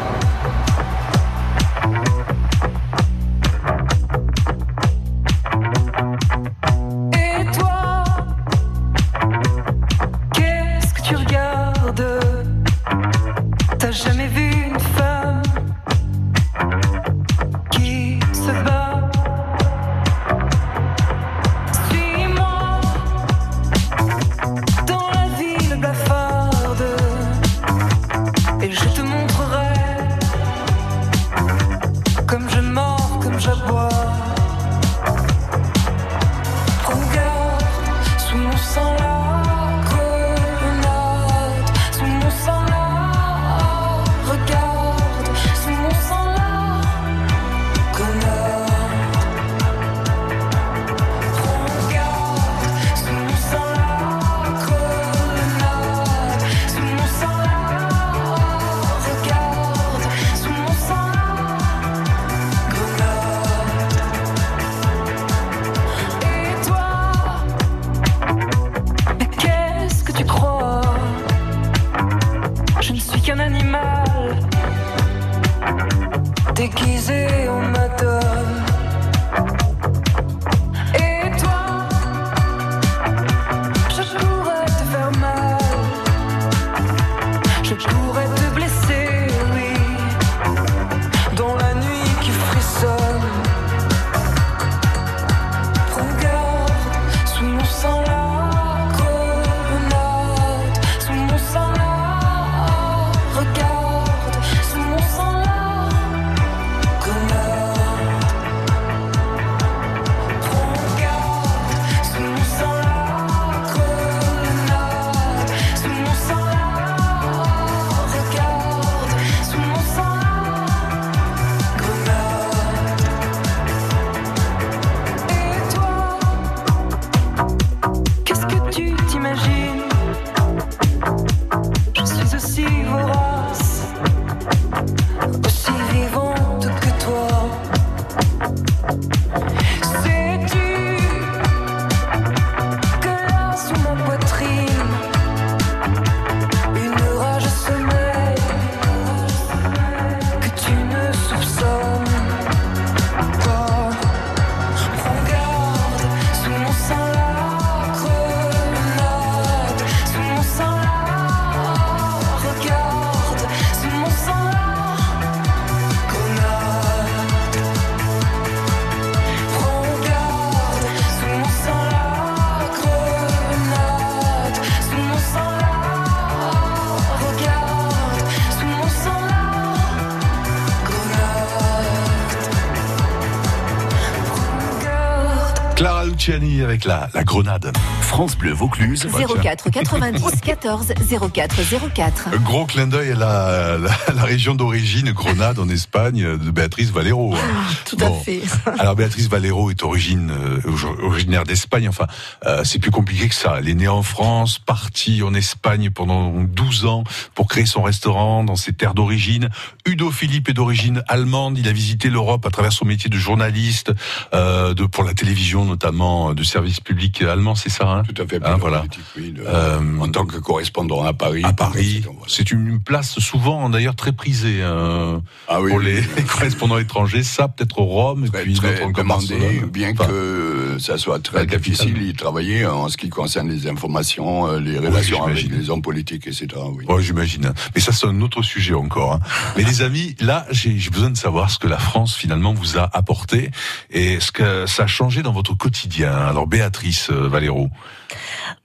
Luciani 186.23 186.63
avec 186.63 186.85
la, 186.85 187.09
la 187.15 187.25
grenade. 187.25 187.73
France 188.01 188.39
Bleu 188.39 188.53
Vaucluse. 188.53 189.09
04 189.43 189.71
90 189.71 190.41
14 190.41 190.93
04 191.33 191.57
04. 191.93 192.29
Un 192.33 192.37
gros 192.37 192.65
clin 192.65 192.87
d'œil 192.87 193.11
à 193.11 193.15
la, 193.17 193.77
la, 193.79 194.15
la 194.15 194.23
région 194.23 194.55
d'origine, 194.55 195.11
Grenade 195.11 195.59
en 195.59 195.69
Espagne, 195.69 196.23
de 196.39 196.51
Béatrice 196.53 196.91
Valero. 196.91 197.35
hein. 197.35 197.39
Tout 197.87 197.97
à 198.01 198.13
fait. 198.13 198.41
Alors 198.79 198.95
Béatrice 198.95 199.27
Valero 199.27 199.73
est 199.73 199.83
origine, 199.83 200.31
euh, 200.31 200.61
originaire 201.03 201.43
d'Espagne. 201.43 201.89
Enfin, 201.89 202.07
euh, 202.47 202.63
c'est 202.63 202.79
plus 202.79 202.93
compliqué 202.93 203.29
que 203.29 203.35
ça. 203.35 203.57
Elle 203.59 203.69
est 203.69 203.75
née 203.75 203.89
en 203.89 204.05
France, 204.05 204.61
partie 204.61 205.25
en 205.25 205.35
Espagne 205.35 205.91
pendant 205.91 206.31
12 206.31 206.87
ans 206.87 207.03
pour 207.35 207.49
créer 207.49 207.67
son 207.67 207.83
restaurant 207.83 208.45
dans 208.45 208.55
ses 208.55 208.73
terres 208.73 208.95
d'origine. 208.95 209.49
Udo 209.87 210.13
Philippe 210.13 210.49
est 210.51 210.55
d'origine 210.55 211.03
allemande. 211.09 211.59
Il 211.59 211.67
a 211.67 211.73
visité 211.73 212.11
l'Europe 212.11 212.47
à 212.47 212.51
travers 212.51 212.73
son 212.73 212.85
métier 212.85 213.11
de 213.11 213.19
journaliste 213.19 213.93
euh, 214.35 214.73
de, 214.73 214.85
pour 214.85 215.03
la 215.03 215.15
télévision 215.15 215.65
notamment 215.65 216.12
de 216.35 216.43
service 216.43 216.81
public 216.81 217.23
allemand, 217.23 217.55
c'est 217.55 217.69
ça 217.71 217.89
hein? 217.89 218.03
Tout 218.03 218.21
à 218.23 218.27
fait. 218.27 218.41
Hein, 218.45 218.57
voilà. 218.59 218.79
politique, 218.81 219.05
oui, 219.17 219.33
de- 219.33 219.43
Euh, 219.47 219.99
en 220.01 220.09
tant 220.09 220.25
que 220.27 220.37
correspondant 220.39 221.03
à 221.05 221.13
Paris. 221.13 221.43
à 221.45 221.53
Paris. 221.53 222.03
Voilà. 222.05 222.19
C'est 222.29 222.51
une 222.51 222.81
place 222.81 223.19
souvent 223.19 223.69
d'ailleurs 223.69 223.95
très 223.97 224.13
prisée 224.13 224.59
euh, 224.63 225.19
Ah 225.49 225.61
oui, 225.61 225.71
pour 225.71 225.81
les, 225.81 226.01
oui. 226.01 226.07
les 226.17 226.23
correspondants 226.25 226.79
étrangers. 226.79 227.23
Ça, 227.23 227.49
peut-être 227.49 227.79
Rome, 227.79 228.25
et 228.27 228.29
Très, 228.31 228.43
puis 228.43 228.55
très 228.55 228.93
demandé, 228.93 229.63
bien 229.73 229.93
Enfin, 229.93 230.07
que 230.07 230.77
ça 230.79 230.99
soit 230.99 231.21
très 231.23 231.47
difficile 231.47 231.95
d'y 231.95 232.15
travailler 232.15 232.67
en 232.67 232.89
ce 232.89 232.97
qui 232.97 233.09
concerne 233.09 233.49
les 233.51 233.67
informations, 233.69 234.49
euh, 234.49 234.61
les 234.61 234.79
relations 234.79 235.25
avec 235.25 235.49
les 235.49 235.71
hommes 235.71 235.83
politiques, 235.83 236.27
etc. 236.27 236.49
Oui. 236.77 236.85
Ouais, 236.87 237.03
j'imagine. 237.03 237.53
Mais 237.75 237.81
ça, 237.81 237.93
c'est 237.93 238.07
un 238.07 238.21
autre 238.21 238.43
sujet 238.43 238.75
encore. 238.75 239.13
hein. 239.15 239.21
Mais 239.57 239.65
les 239.65 239.83
amis, 239.83 240.15
là, 240.21 240.47
j'ai 240.51 240.73
besoin 240.91 241.11
de 241.11 241.17
savoir 241.17 241.51
ce 241.51 241.59
que 241.59 241.69
la 241.69 241.79
France 241.79 242.15
finalement 242.15 242.53
vous 242.53 242.79
a 242.79 242.89
apporté 242.97 243.51
et 243.91 244.21
ce 244.21 244.31
que 244.33 244.67
ça 244.67 244.85
a 244.85 244.87
changé 244.87 245.23
dans 245.23 245.33
votre 245.33 245.55
quotidien. 245.57 246.02
Alors, 246.05 246.47
Béatrice 246.47 247.11
euh, 247.11 247.29
Valero. 247.29 247.69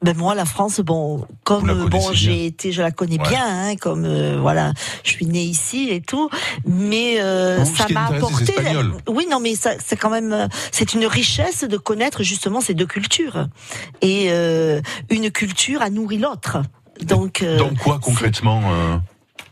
Ben 0.01 0.15
moi, 0.15 0.35
la 0.35 0.45
France, 0.45 0.79
bon, 0.79 1.25
comme 1.43 1.69
euh, 1.69 1.87
bon, 1.87 2.11
j'ai 2.11 2.45
été, 2.45 2.71
je 2.71 2.81
la 2.81 2.91
connais 2.91 3.19
Ouais. 3.19 3.29
bien, 3.29 3.45
hein, 3.47 3.75
comme 3.75 4.05
euh, 4.05 4.37
voilà, 4.39 4.73
je 5.03 5.11
suis 5.11 5.25
née 5.25 5.43
ici 5.43 5.89
et 5.89 6.01
tout, 6.01 6.29
mais 6.65 7.21
euh, 7.21 7.63
ça 7.65 7.87
m'a 7.89 8.07
apporté. 8.07 8.53
Oui, 9.07 9.27
non, 9.29 9.39
mais 9.39 9.55
ça, 9.55 9.71
c'est 9.83 9.95
quand 9.95 10.09
même, 10.09 10.49
c'est 10.71 10.93
une 10.93 11.05
richesse 11.05 11.63
de 11.63 11.77
connaître 11.77 12.21
justement 12.23 12.61
ces 12.61 12.73
deux 12.73 12.85
cultures, 12.85 13.47
et 14.01 14.27
euh, 14.29 14.81
une 15.09 15.31
culture 15.31 15.81
a 15.81 15.89
nourri 15.89 16.17
l'autre. 16.17 16.57
Donc, 17.01 17.43
Dans 17.57 17.73
quoi 17.75 17.99
concrètement 17.99 18.61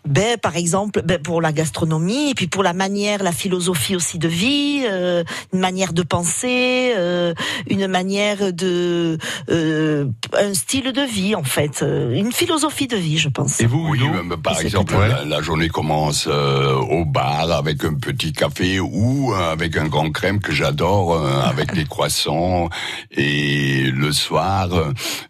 ben, 0.05 0.37
par 0.37 0.55
exemple, 0.55 1.01
ben, 1.03 1.19
pour 1.21 1.41
la 1.41 1.51
gastronomie, 1.51 2.31
et 2.31 2.33
puis 2.35 2.47
pour 2.47 2.63
la 2.63 2.73
manière, 2.73 3.23
la 3.23 3.31
philosophie 3.31 3.95
aussi 3.95 4.19
de 4.19 4.27
vie, 4.27 4.83
euh, 4.85 5.23
une 5.53 5.59
manière 5.59 5.93
de 5.93 6.03
penser, 6.03 6.93
euh, 6.97 7.33
une 7.69 7.87
manière 7.87 8.53
de, 8.53 9.17
euh, 9.49 10.05
un 10.37 10.53
style 10.53 10.91
de 10.91 11.01
vie 11.01 11.35
en 11.35 11.43
fait, 11.43 11.81
euh, 11.81 12.13
une 12.13 12.31
philosophie 12.31 12.87
de 12.87 12.97
vie, 12.97 13.17
je 13.17 13.29
pense. 13.29 13.59
Et 13.61 13.65
vous, 13.65 13.87
Oui, 13.89 13.99
même, 14.07 14.35
par 14.41 14.59
Et 14.61 14.65
exemple, 14.65 14.95
la, 14.97 15.25
la 15.25 15.41
journée 15.41 15.69
commence 15.69 16.27
euh, 16.27 16.75
au 16.75 17.05
bar 17.05 17.51
avec 17.51 17.83
un 17.83 17.93
petit 17.95 18.33
café 18.33 18.79
ou 18.79 19.33
euh, 19.33 19.51
avec 19.51 19.77
un 19.77 19.87
grand 19.87 20.11
crème 20.11 20.39
que 20.39 20.53
j'adore, 20.53 21.13
euh, 21.13 21.41
avec 21.41 21.73
des 21.73 21.85
croissants. 21.85 22.69
Et 23.11 23.91
le 23.91 24.11
soir, 24.11 24.69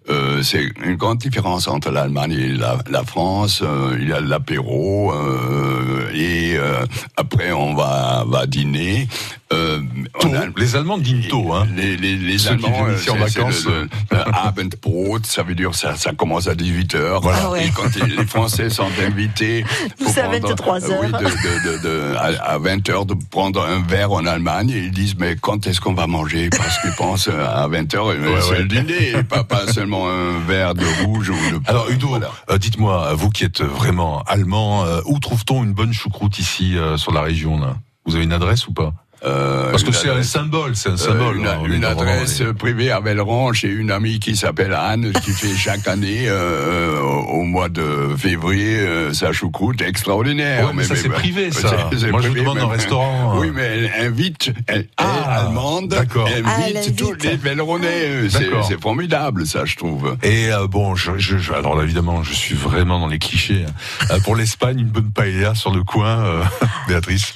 euh, 0.09 0.43
c'est 0.43 0.65
une 0.83 0.95
grande 0.95 1.19
différence 1.19 1.67
entre 1.67 1.91
l'Allemagne 1.91 2.33
et 2.33 2.49
la, 2.49 2.77
la 2.89 3.03
France. 3.03 3.61
Euh, 3.63 3.97
il 3.99 4.09
y 4.09 4.13
a 4.13 4.19
l'apéro 4.19 4.64
euh, 4.69 6.09
et 6.13 6.55
euh, 6.57 6.85
après 7.17 7.51
on 7.51 7.73
va, 7.75 8.23
va 8.27 8.45
dîner. 8.45 9.07
Euh, 9.53 9.79
Tôt. 10.19 10.29
on 10.29 10.33
a- 10.33 10.45
Les 10.57 10.75
Allemands 10.75 10.97
dînent 10.97 11.27
tôt, 11.29 11.53
hein. 11.53 11.67
les, 11.75 11.95
les, 11.97 12.15
les 12.15 12.37
Ceux 12.39 12.55
qui 12.55 12.65
Allemands, 12.65 12.89
ici 12.91 13.09
en 13.11 13.15
vacances, 13.17 13.65
le, 13.65 13.81
le- 13.81 13.87
le 14.11 14.17
Abendbrot, 14.33 15.19
ça 15.23 15.43
veut 15.43 15.53
dire 15.53 15.75
ça, 15.75 15.95
ça 15.95 16.13
commence 16.13 16.47
à 16.47 16.55
18h. 16.55 17.19
Voilà. 17.21 17.39
Ah 17.43 17.51
ouais. 17.51 17.67
Et 17.67 17.69
quand 17.69 17.95
les 18.07 18.25
Français 18.25 18.71
sont 18.71 18.87
invités, 19.07 19.63
c'est 19.99 20.21
à 20.21 20.29
prendre- 20.29 20.47
23 20.49 20.83
euh, 20.89 20.95
oui, 21.01 21.13
heures. 21.13 21.19
de, 21.21 21.25
de, 21.25 21.77
de, 21.77 21.83
de- 21.83 22.15
à, 22.15 22.53
à 22.53 22.59
20h 22.59 23.05
de 23.05 23.13
prendre 23.29 23.61
un 23.63 23.81
verre 23.87 24.11
en 24.13 24.25
Allemagne 24.25 24.71
et 24.71 24.79
ils 24.79 24.91
disent 24.91 25.15
mais 25.19 25.35
quand 25.39 25.67
est-ce 25.67 25.79
qu'on 25.79 25.93
va 25.93 26.07
manger? 26.07 26.49
Parce 26.49 26.79
qu'ils 26.79 26.93
pensent 26.93 27.27
à 27.29 27.67
20h, 27.67 27.97
Ouais, 27.99 28.15
c'est 28.41 28.49
ouais. 28.49 28.59
le 28.59 28.65
dîner, 28.65 29.09
et 29.19 29.23
pas, 29.23 29.43
pas 29.43 29.67
seulement 29.71 30.09
un 30.09 30.39
verre 30.47 30.73
de 30.73 30.85
rouge 31.05 31.29
ou 31.29 31.35
de 31.51 31.59
Alors 31.67 31.87
Udo, 31.91 32.07
Voilà. 32.07 32.31
euh, 32.49 32.57
dites-moi, 32.57 33.13
vous 33.13 33.29
qui 33.29 33.43
êtes 33.43 33.61
vraiment 33.61 34.23
allemand, 34.23 34.54
euh, 34.55 35.01
où 35.05 35.19
trouve-t-on 35.19 35.63
une 35.63 35.73
bonne 35.73 35.93
choucroute 35.93 36.39
ici 36.39 36.77
euh, 36.77 36.97
sur 36.97 37.11
la 37.11 37.21
région 37.21 37.59
là? 37.59 37.77
Vous 38.05 38.15
avez 38.15 38.23
une 38.23 38.33
adresse 38.33 38.67
ou 38.67 38.73
pas? 38.73 38.93
Euh, 39.25 39.71
Parce 39.71 39.83
que 39.83 39.91
c'est 39.91 40.09
un 40.09 40.21
symbole, 40.23 40.75
c'est 40.75 40.89
un 40.89 40.93
Euh, 40.93 40.97
symbole. 40.97 41.37
une, 41.37 41.47
hein, 41.47 41.57
une 41.65 41.81
vraiment 41.83 42.01
adresse 42.01 42.43
privée 42.59 42.91
à 42.91 42.99
Velleron 42.99 43.53
chez 43.53 43.69
une 43.69 43.89
amie 43.91 44.19
qui 44.19 44.35
s'appelle 44.35 44.73
Anne, 44.73 45.11
qui 45.23 45.31
fait 45.31 45.55
chaque 45.57 45.87
année, 45.87 46.25
euh, 46.27 46.99
au 47.01 47.25
au 47.35 47.43
mois 47.43 47.69
de 47.69 48.15
février, 48.17 48.77
euh, 48.79 49.13
sa 49.13 49.31
choucroute 49.31 49.81
extraordinaire. 49.81 50.67
Ouais, 50.67 50.71
mais 50.73 50.83
ça, 50.83 50.95
c'est 50.95 51.09
privé, 51.09 51.51
ça. 51.51 51.89
c'est- 51.91 51.97
c'est 51.99 52.11
Moi, 52.11 52.21
je 52.21 52.27
vous 52.27 52.33
privé, 52.33 52.41
demande 52.41 52.59
un 52.59 52.67
restaurant, 52.67 53.39
Oui, 53.39 53.47
hein. 53.49 53.51
mais 53.55 53.61
elle 53.63 54.07
invite, 54.07 54.51
elle 54.67 54.87
Ah, 54.97 55.03
est 55.03 55.39
allemande, 55.47 55.95
Ah, 55.97 56.03
elle 56.35 56.77
invite 56.77 56.95
tous 56.95 57.09
invite. 57.11 57.23
les 57.23 57.35
Velleronais. 57.37 58.29
C'est 58.29 58.39
D'accord. 58.45 58.65
c'est 58.67 58.81
formidable, 58.81 59.45
ça, 59.45 59.65
je 59.65 59.75
trouve. 59.75 60.17
Et 60.23 60.51
euh, 60.51 60.67
bon, 60.67 60.95
je, 60.95 61.11
je, 61.17 61.37
je- 61.37 61.53
alors 61.53 61.75
là, 61.75 61.83
évidemment, 61.83 62.23
je 62.23 62.33
suis 62.33 62.55
vraiment 62.55 62.99
dans 62.99 63.07
les 63.07 63.19
clichés. 63.19 63.65
hein. 63.67 64.05
Euh, 64.11 64.19
pour 64.21 64.35
l'Espagne, 64.35 64.79
une 64.79 64.87
bonne 64.89 65.11
paella 65.11 65.55
sur 65.55 65.71
le 65.73 65.83
coin, 65.83 66.19
euh, 66.25 66.43
Béatrice. 66.87 67.33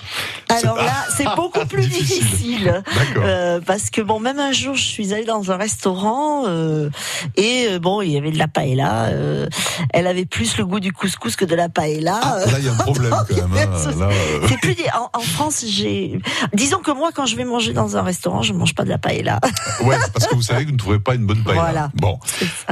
Alors 0.63 0.77
là, 0.77 1.05
c'est 1.15 1.27
beaucoup 1.35 1.65
plus 1.65 1.78
Difficile. 1.81 2.23
difficile. 2.23 2.83
D'accord. 2.95 3.23
Euh, 3.25 3.59
parce 3.65 3.89
que 3.89 4.01
bon, 4.01 4.19
même 4.19 4.39
un 4.39 4.51
jour, 4.51 4.75
je 4.75 4.83
suis 4.83 5.13
allée 5.13 5.25
dans 5.25 5.51
un 5.51 5.57
restaurant 5.57 6.43
euh, 6.47 6.89
et 7.35 7.67
euh, 7.69 7.79
bon, 7.79 8.01
il 8.01 8.11
y 8.11 8.17
avait 8.17 8.31
de 8.31 8.37
la 8.37 8.47
paella. 8.47 9.05
euh, 9.05 9.47
elle 9.93 10.07
avait 10.07 10.25
plus 10.25 10.57
le 10.57 10.65
goût 10.65 10.79
du 10.79 10.91
couscous 10.93 11.35
que 11.35 11.45
de 11.45 11.55
la 11.55 11.69
paella. 11.69 12.19
Ah, 12.21 12.37
là, 12.45 12.59
il 12.59 12.65
y 12.65 12.69
a 12.69 12.73
un 12.73 12.75
problème 12.77 13.11
quand 13.27 13.47
même. 13.49 13.69
hein. 13.73 13.91
Là, 13.99 14.07
euh, 14.07 14.39
C'est 14.47 14.57
plus 14.59 14.75
des- 14.75 14.89
en, 14.93 15.09
en 15.17 15.21
France, 15.21 15.63
j'ai. 15.67 16.19
Disons 16.53 16.79
que 16.79 16.91
moi, 16.91 17.11
quand 17.13 17.25
je 17.25 17.35
vais 17.35 17.45
manger 17.45 17.73
dans 17.73 17.97
un 17.97 18.01
restaurant, 18.01 18.41
je 18.41 18.53
mange 18.53 18.75
pas 18.75 18.83
de 18.83 18.89
la 18.89 18.97
paella. 18.97 19.39
Ouais, 19.83 19.97
parce 20.13 20.27
que 20.27 20.35
vous 20.35 20.41
savez 20.41 20.61
que 20.63 20.67
vous 20.69 20.73
ne 20.73 20.79
trouverez 20.79 20.99
pas 20.99 21.15
une 21.15 21.25
bonne 21.25 21.43
paella. 21.43 21.59
Voilà. 21.61 21.91
Bon, 21.95 22.19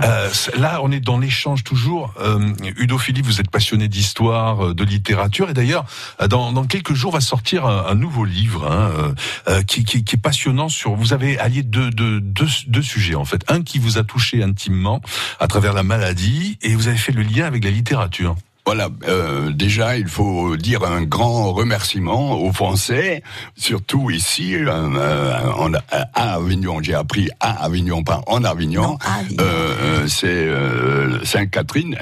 Euh, 0.03 0.29
là, 0.57 0.79
on 0.83 0.91
est 0.91 0.99
dans 0.99 1.17
l'échange 1.17 1.63
toujours. 1.63 2.13
Euh, 2.19 2.53
Udo 2.77 2.97
Philippe, 2.97 3.25
vous 3.25 3.39
êtes 3.41 3.49
passionné 3.49 3.87
d'histoire, 3.87 4.73
de 4.75 4.83
littérature, 4.83 5.49
et 5.49 5.53
d'ailleurs, 5.53 5.85
dans, 6.29 6.51
dans 6.51 6.65
quelques 6.65 6.93
jours 6.93 7.11
va 7.13 7.21
sortir 7.21 7.65
un, 7.65 7.85
un 7.87 7.95
nouveau 7.95 8.25
livre 8.25 8.69
hein, 8.69 8.91
qui, 9.67 9.83
qui, 9.83 10.03
qui 10.03 10.15
est 10.15 10.19
passionnant. 10.19 10.69
Sur, 10.69 10.95
vous 10.95 11.13
avez 11.13 11.37
allié 11.39 11.63
deux, 11.63 11.89
deux, 11.89 12.21
deux 12.21 12.81
sujets 12.81 13.15
en 13.15 13.25
fait. 13.25 13.43
Un 13.47 13.61
qui 13.61 13.79
vous 13.79 13.97
a 13.97 14.03
touché 14.03 14.43
intimement 14.43 15.01
à 15.39 15.47
travers 15.47 15.73
la 15.73 15.83
maladie, 15.83 16.57
et 16.61 16.75
vous 16.75 16.87
avez 16.87 16.97
fait 16.97 17.11
le 17.11 17.23
lien 17.23 17.45
avec 17.45 17.63
la 17.63 17.71
littérature. 17.71 18.35
Voilà, 18.67 18.89
euh, 19.07 19.51
déjà, 19.53 19.97
il 19.97 20.09
faut 20.09 20.57
dire 20.57 20.83
un 20.83 21.03
grand 21.03 21.53
remerciement 21.53 22.37
aux 22.41 22.51
Français, 22.51 23.23
surtout 23.55 24.11
ici, 24.11 24.55
euh, 24.55 24.67
euh, 24.67 25.33
en- 25.57 25.71
à 26.13 26.33
Avignon. 26.33 26.81
J'ai 26.83 26.93
appris 26.93 27.29
à 27.39 27.63
Avignon, 27.63 28.03
pas 28.03 28.21
en 28.27 28.43
Avignon. 28.43 28.97
Euh, 29.39 29.73
euh, 29.81 30.07
c'est 30.09 30.27
euh, 30.27 31.23
Sainte-Catherine, 31.23 31.95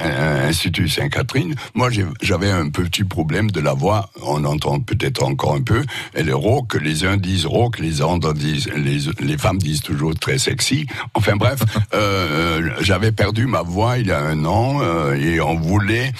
Institut 0.48 0.88
Sainte-Catherine. 0.88 1.54
Moi, 1.74 1.90
j'avais 2.20 2.50
un 2.50 2.68
petit 2.68 3.04
problème 3.04 3.48
de 3.52 3.60
la 3.60 3.72
voix. 3.74 4.10
On 4.22 4.44
entend 4.44 4.80
peut-être 4.80 5.22
encore 5.22 5.54
un 5.54 5.62
peu. 5.62 5.84
Elle 6.14 6.28
est 6.30 6.32
rauque. 6.32 6.74
Les 6.82 7.04
uns 7.04 7.16
disent 7.16 7.46
rauque, 7.46 7.78
les 7.78 8.00
autres 8.00 8.32
disent, 8.32 8.68
les, 8.74 8.98
les 9.24 9.38
femmes 9.38 9.58
disent 9.58 9.82
toujours 9.82 10.16
très 10.16 10.38
sexy. 10.38 10.88
Enfin 11.14 11.36
bref, 11.36 11.60
euh, 11.94 12.70
j'avais 12.80 13.12
perdu 13.12 13.46
ma 13.46 13.62
voix 13.62 13.98
il 13.98 14.08
y 14.08 14.12
a 14.12 14.18
un 14.18 14.44
an 14.46 14.80
euh, 14.82 15.14
et 15.14 15.40
on 15.40 15.54
voulait 15.54 16.10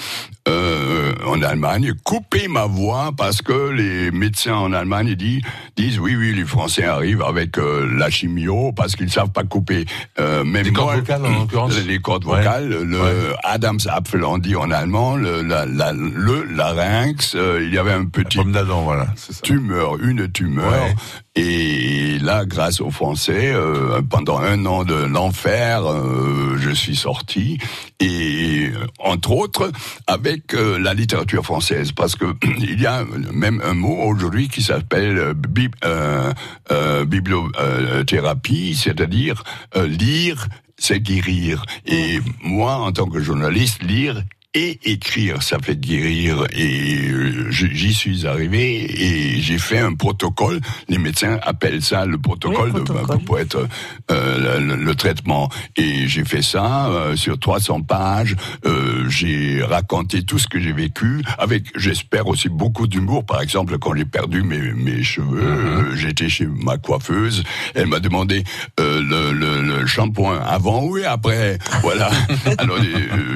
euh, 0.47 1.13
en 1.25 1.41
Allemagne 1.41 1.93
couper 2.03 2.47
ma 2.47 2.65
voix 2.65 3.11
parce 3.15 3.41
que 3.41 3.69
les 3.71 4.11
médecins 4.11 4.55
en 4.55 4.71
Allemagne 4.73 5.13
disent, 5.15 5.41
disent 5.75 5.99
oui 5.99 6.15
oui 6.15 6.33
les 6.33 6.45
Français 6.45 6.85
arrivent 6.85 7.21
avec 7.23 7.57
euh, 7.59 7.87
la 7.97 8.09
chimio 8.09 8.71
parce 8.71 8.95
qu'ils 8.95 9.11
savent 9.11 9.31
pas 9.31 9.43
couper 9.43 9.85
euh, 10.19 10.43
même 10.43 10.63
Les 10.63 10.71
cordes 10.71 10.87
moi, 10.87 10.95
vocales, 10.97 11.25
en 11.25 11.39
l'occurrence 11.39 11.77
les 11.85 11.99
cordes 11.99 12.25
Ouais. 12.25 12.37
vocales 12.37 12.69
le 12.69 12.97
Ouais. 13.01 13.35
Adamsapfel 13.43 14.23
on 14.23 14.37
dit 14.37 14.55
en 14.55 14.71
allemand 14.71 15.15
le, 15.17 15.41
la, 15.41 15.65
la- 15.65 15.93
le 15.93 16.43
larynx 16.43 17.35
euh, 17.35 17.61
il 17.63 17.73
y 17.73 17.77
avait 17.77 17.91
un 17.93 18.05
petit 18.05 18.37
d'Adam, 18.45 18.81
voilà. 18.83 19.07
C'est 19.15 19.33
ça. 19.33 19.41
tumeur, 19.41 19.97
une 20.01 20.31
tumeur. 20.31 20.71
Ouais. 20.71 20.95
Et 21.39 22.17
là, 22.19 22.45
grâce 22.45 22.81
aux 22.81 22.89
Français, 22.89 23.51
euh, 23.53 24.01
pendant 24.01 24.39
un 24.39 24.65
an 24.65 24.83
de 24.83 24.95
l'enfer, 24.95 25.85
euh, 25.85 26.57
je 26.57 26.71
suis 26.71 26.95
sorti. 26.95 27.59
Et 27.99 28.71
entre 28.97 29.31
autres, 29.33 29.71
avec 30.07 30.55
euh, 30.55 30.79
la 30.79 30.95
littérature 30.95 31.45
française, 31.45 31.91
parce 31.91 32.15
que 32.15 32.25
il 32.59 32.81
y 32.81 32.87
a 32.87 33.05
même 33.31 33.61
un 33.63 33.75
mot 33.75 33.97
aujourd'hui 34.01 34.47
qui 34.49 34.63
s'appelle 34.63 35.19
euh, 35.19 35.33
bib- 35.35 35.75
euh, 35.85 36.33
euh, 36.71 37.05
bibliothérapie, 37.05 38.75
c'est-à-dire 38.75 39.43
lire, 39.75 40.47
c'est 40.79 40.99
guérir. 40.99 41.63
Et 41.85 42.19
moi, 42.41 42.77
en 42.77 42.91
tant 42.91 43.05
que 43.07 43.19
journaliste, 43.19 43.83
lire 43.83 44.23
et 44.57 44.79
écrire, 44.85 45.43
ça 45.43 45.59
fait 45.59 45.79
guérir. 45.79 46.45
Et 46.51 47.11
j'y 47.51 47.93
suis 47.93 48.25
arrivé 48.25 48.85
et 49.03 49.39
j'ai 49.41 49.57
fait 49.59 49.77
un 49.79 49.93
protocole. 49.93 50.59
Les 50.89 50.97
médecins 50.97 51.37
appellent 51.43 51.83
ça 51.83 52.05
le 52.05 52.17
protocole, 52.17 52.71
Oui, 52.73 52.79
de- 52.79 52.85
protocole. 52.85 53.19
pour 53.23 53.39
être 53.39 53.67
euh, 54.11 54.59
le, 54.59 54.75
le 54.75 54.95
traitement. 54.95 55.49
Et 55.75 56.07
j'ai 56.07 56.25
fait 56.25 56.41
ça 56.41 56.87
euh, 56.87 57.15
sur 57.15 57.37
300 57.39 57.81
pages. 57.81 58.35
Euh, 58.65 59.07
j'ai 59.09 59.61
raconté 59.63 60.23
tout 60.23 60.39
ce 60.39 60.47
que 60.47 60.59
j'ai 60.59 60.73
vécu, 60.73 61.21
avec, 61.37 61.65
j'espère 61.75 62.27
aussi 62.27 62.49
beaucoup 62.49 62.87
d'humour. 62.87 63.25
Par 63.25 63.41
exemple, 63.41 63.77
quand 63.77 63.95
j'ai 63.95 64.05
perdu 64.05 64.41
mes, 64.41 64.71
mes 64.73 65.03
cheveux, 65.03 65.41
euh, 65.43 65.95
j'étais 65.95 66.29
chez 66.29 66.47
ma 66.47 66.77
coiffeuse. 66.77 67.43
Elle 67.75 67.87
m'a 67.87 67.99
demandé 67.99 68.43
le, 68.79 69.31
le, 69.31 69.61
le 69.61 69.85
shampoing 69.85 70.39
avant 70.41 70.83
ou 70.83 70.97
après? 71.05 71.59
Voilà. 71.81 72.09
Alors, 72.57 72.77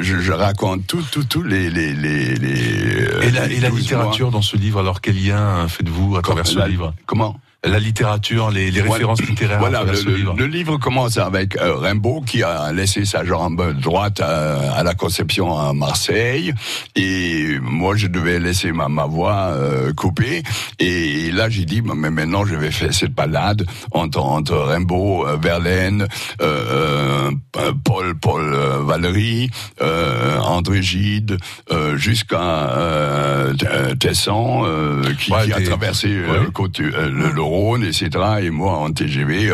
je, 0.01 0.19
je 0.19 0.31
raconte 0.31 0.87
tout, 0.87 1.03
tout, 1.11 1.23
tout 1.25 1.43
les, 1.43 1.69
les, 1.69 1.93
les, 1.93 2.35
les 2.35 3.27
Et 3.27 3.31
la, 3.31 3.45
et 3.45 3.59
la 3.59 3.69
12 3.69 3.69
mois. 3.69 3.79
littérature 3.79 4.31
dans 4.31 4.41
ce 4.41 4.55
livre, 4.57 4.79
alors 4.79 5.01
quel 5.01 5.21
lien 5.23 5.67
faites-vous 5.67 6.15
à 6.17 6.21
travers 6.21 6.47
ce 6.47 6.57
La- 6.57 6.67
livre? 6.67 6.93
Comment? 7.05 7.39
La 7.63 7.77
littérature, 7.77 8.49
les, 8.49 8.71
les 8.71 8.81
références 8.81 9.21
littéraires. 9.21 9.59
Voilà, 9.59 9.83
le, 9.83 9.91
livre. 10.15 10.33
le 10.35 10.47
livre 10.47 10.77
commence 10.77 11.19
avec 11.19 11.55
euh, 11.57 11.75
Rimbaud 11.75 12.21
qui 12.25 12.41
a 12.41 12.71
laissé 12.73 13.05
sa 13.05 13.23
jambe 13.23 13.79
droite 13.79 14.19
à, 14.19 14.71
à 14.73 14.81
la 14.81 14.95
Conception 14.95 15.55
à 15.55 15.71
Marseille 15.71 16.55
et 16.95 17.59
moi 17.61 17.95
je 17.95 18.07
devais 18.07 18.39
laisser 18.39 18.71
ma, 18.71 18.89
ma 18.89 19.05
voix 19.05 19.51
euh, 19.53 19.93
coupée 19.93 20.41
et 20.79 21.29
là 21.31 21.49
j'ai 21.51 21.65
dit 21.65 21.83
mais 21.83 22.09
maintenant 22.09 22.45
je 22.45 22.55
vais 22.55 22.71
faire 22.71 22.95
cette 22.95 23.13
balade 23.13 23.63
entre, 23.91 24.21
entre 24.21 24.55
Rimbaud, 24.57 25.27
euh, 25.27 25.37
Verlaine, 25.39 26.07
euh, 26.41 27.29
euh, 27.57 27.73
Paul 27.83 28.15
Paul 28.19 28.53
euh, 28.55 28.70
Valéry, 28.91 29.49
euh, 29.81 30.37
André 30.39 30.81
Gide 30.81 31.37
euh, 31.71 31.95
jusqu'à 31.95 32.41
euh, 32.41 33.53
Tesson 33.99 34.63
euh, 34.65 35.01
qui, 35.17 35.31
Ouais, 35.31 35.45
qui 35.45 35.53
a 35.53 35.61
traversé 35.61 36.07
ouais. 36.09 36.51
côte, 36.53 36.79
euh, 36.81 37.09
le, 37.09 37.31
le 37.31 37.41
Rhône, 37.41 37.83
etc. 37.85 38.09
Et 38.41 38.49
moi 38.49 38.73
en 38.79 38.91
TGV 38.91 39.53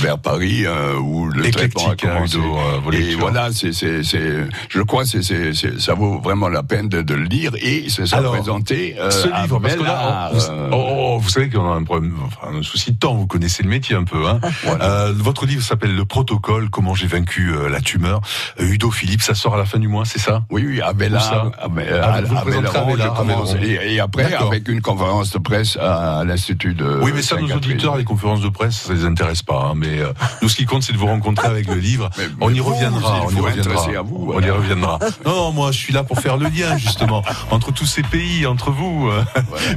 vers 0.00 0.18
Paris 0.18 0.64
où 1.00 1.28
le 1.28 1.50
traitement 1.50 1.88
a 1.88 1.92
hein, 1.92 1.96
commencé. 2.00 2.38
Vos 2.38 2.92
et 2.92 3.14
voilà, 3.14 3.50
c'est, 3.52 3.72
c'est, 3.72 4.02
c'est, 4.02 4.46
je 4.68 4.80
crois 4.82 5.04
que 5.04 5.22
c'est, 5.22 5.52
ça 5.78 5.94
vaut 5.94 6.18
vraiment 6.18 6.48
la 6.48 6.62
peine 6.64 6.88
de, 6.88 7.02
de 7.02 7.14
le 7.14 7.24
lire 7.24 7.52
et 7.60 7.88
ça 7.88 8.16
Alors, 8.16 8.34
présenté. 8.34 8.96
euh, 8.98 9.10
ce 9.10 9.28
à 9.28 9.42
livre, 9.42 9.60
parce 9.60 9.76
que 9.76 9.82
là, 9.82 10.32
oh, 10.72 10.74
oh, 10.74 11.18
vous 11.20 11.28
savez 11.28 11.48
qu'on 11.50 11.70
a 11.70 11.74
un 11.76 11.84
problème, 11.84 12.14
enfin, 12.24 12.56
un 12.58 12.62
souci 12.62 12.92
de 12.92 12.98
temps. 12.98 13.14
Vous 13.14 13.26
connaissez 13.26 13.62
le 13.62 13.68
métier 13.68 13.94
un 13.94 14.04
peu. 14.04 14.26
Hein. 14.26 14.40
Euh, 14.86 15.12
votre 15.16 15.46
livre 15.46 15.62
s'appelle 15.62 15.94
Le 15.94 16.04
Protocole. 16.04 16.68
Comment 16.70 16.94
j'ai 16.94 17.06
vaincu 17.06 17.52
la 17.70 17.80
tumeur. 17.80 18.20
Euh, 18.60 18.64
Udo 18.72 18.90
Philippe, 18.90 19.22
ça 19.22 19.34
sort 19.34 19.54
à 19.54 19.58
la 19.58 19.64
fin 19.66 19.78
du 19.78 19.88
mois, 19.88 20.04
c'est 20.04 20.18
ça? 20.18 20.42
Oui, 20.50 20.64
oui, 20.66 20.80
à 20.80 20.86
à, 20.88 20.90
Ah, 20.90 22.14
à- 22.14 22.20
vous 22.22 22.36
je 22.36 23.08
commence. 23.08 23.54
Belleron. 23.54 23.82
Et, 23.84 23.94
et 23.94 24.00
après, 24.00 24.32
avec 24.34 24.68
une 24.68 24.80
conférence 24.80 25.30
de 25.30 25.38
presse 25.38 25.76
à, 25.76 26.24
l'Institut 26.24 26.74
de. 26.74 26.98
Oui, 27.02 27.10
mais 27.14 27.22
ça, 27.22 27.36
nos 27.36 27.50
auditeurs, 27.54 27.96
les 27.96 28.04
conférences 28.04 28.40
de 28.40 28.48
presse, 28.48 28.76
ça 28.76 28.92
les 28.94 29.04
intéresse 29.04 29.42
pas. 29.42 29.70
hein, 29.70 29.74
mais 29.76 29.98
euh, 30.00 30.12
nous, 30.42 30.48
ce 30.48 30.56
qui 30.56 30.64
compte, 30.64 30.82
c'est 30.82 30.92
de 30.92 30.98
vous 30.98 31.06
rencontrer 31.06 31.48
avec 31.48 31.66
le 31.68 31.74
livre. 31.76 32.08
Mais- 32.18 32.24
on 32.40 32.52
y 32.52 32.58
vous, 32.58 32.70
reviendra. 32.72 33.20
On 33.26 33.30
y 33.30 33.40
reviendra. 33.40 33.98
à 33.98 34.02
vous, 34.02 34.32
on 34.34 34.40
y 34.40 34.50
reviendra. 34.50 34.98
Non, 35.24 35.34
non, 35.36 35.52
moi, 35.52 35.72
je 35.72 35.78
suis 35.78 35.92
là 35.92 36.02
pour 36.04 36.18
faire 36.20 36.36
le 36.36 36.46
lien 36.48 36.76
justement 36.78 37.22
entre 37.50 37.72
tous 37.72 37.86
ces 37.86 38.02
pays, 38.02 38.46
entre 38.46 38.70
vous, 38.70 39.08
euh, 39.08 39.22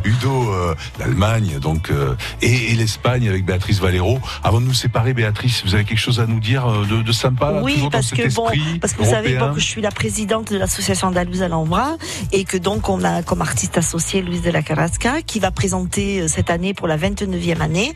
Udo, 0.05 0.51
euh, 0.53 0.75
l'Allemagne, 0.99 1.59
donc, 1.59 1.91
euh, 1.91 2.15
et, 2.41 2.71
et 2.71 2.75
l'Espagne 2.75 3.27
avec 3.27 3.45
Béatrice 3.45 3.79
Valero. 3.79 4.19
Avant 4.43 4.61
de 4.61 4.65
nous 4.65 4.73
séparer, 4.73 5.13
Béatrice, 5.13 5.63
vous 5.65 5.75
avez 5.75 5.83
quelque 5.83 5.99
chose 5.99 6.19
à 6.19 6.25
nous 6.27 6.39
dire 6.39 6.65
de, 6.89 7.01
de 7.01 7.11
sympa 7.11 7.51
là, 7.51 7.61
Oui, 7.63 7.73
toujours 7.73 7.89
parce 7.89 8.09
dans 8.09 8.15
cet 8.15 8.27
que 8.29 8.33
bon, 8.35 8.49
esprit 8.49 8.68
parce 8.81 8.93
que 8.93 9.03
vous 9.03 9.09
savez 9.09 9.35
que 9.35 9.59
je 9.59 9.65
suis 9.65 9.81
la 9.81 9.91
présidente 9.91 10.51
de 10.51 10.57
l'association 10.57 11.07
andalouse 11.07 11.41
Alhambra 11.41 11.97
et 12.31 12.43
que 12.43 12.57
donc 12.57 12.89
on 12.89 13.03
a 13.03 13.23
comme 13.23 13.41
artiste 13.41 13.77
associé 13.77 14.21
Louise 14.21 14.41
de 14.41 14.51
la 14.51 14.61
Carrasca 14.61 15.21
qui 15.21 15.39
va 15.39 15.51
présenter 15.51 16.21
euh, 16.21 16.27
cette 16.27 16.49
année 16.49 16.73
pour 16.73 16.87
la 16.87 16.97
29e 16.97 17.61
année 17.61 17.93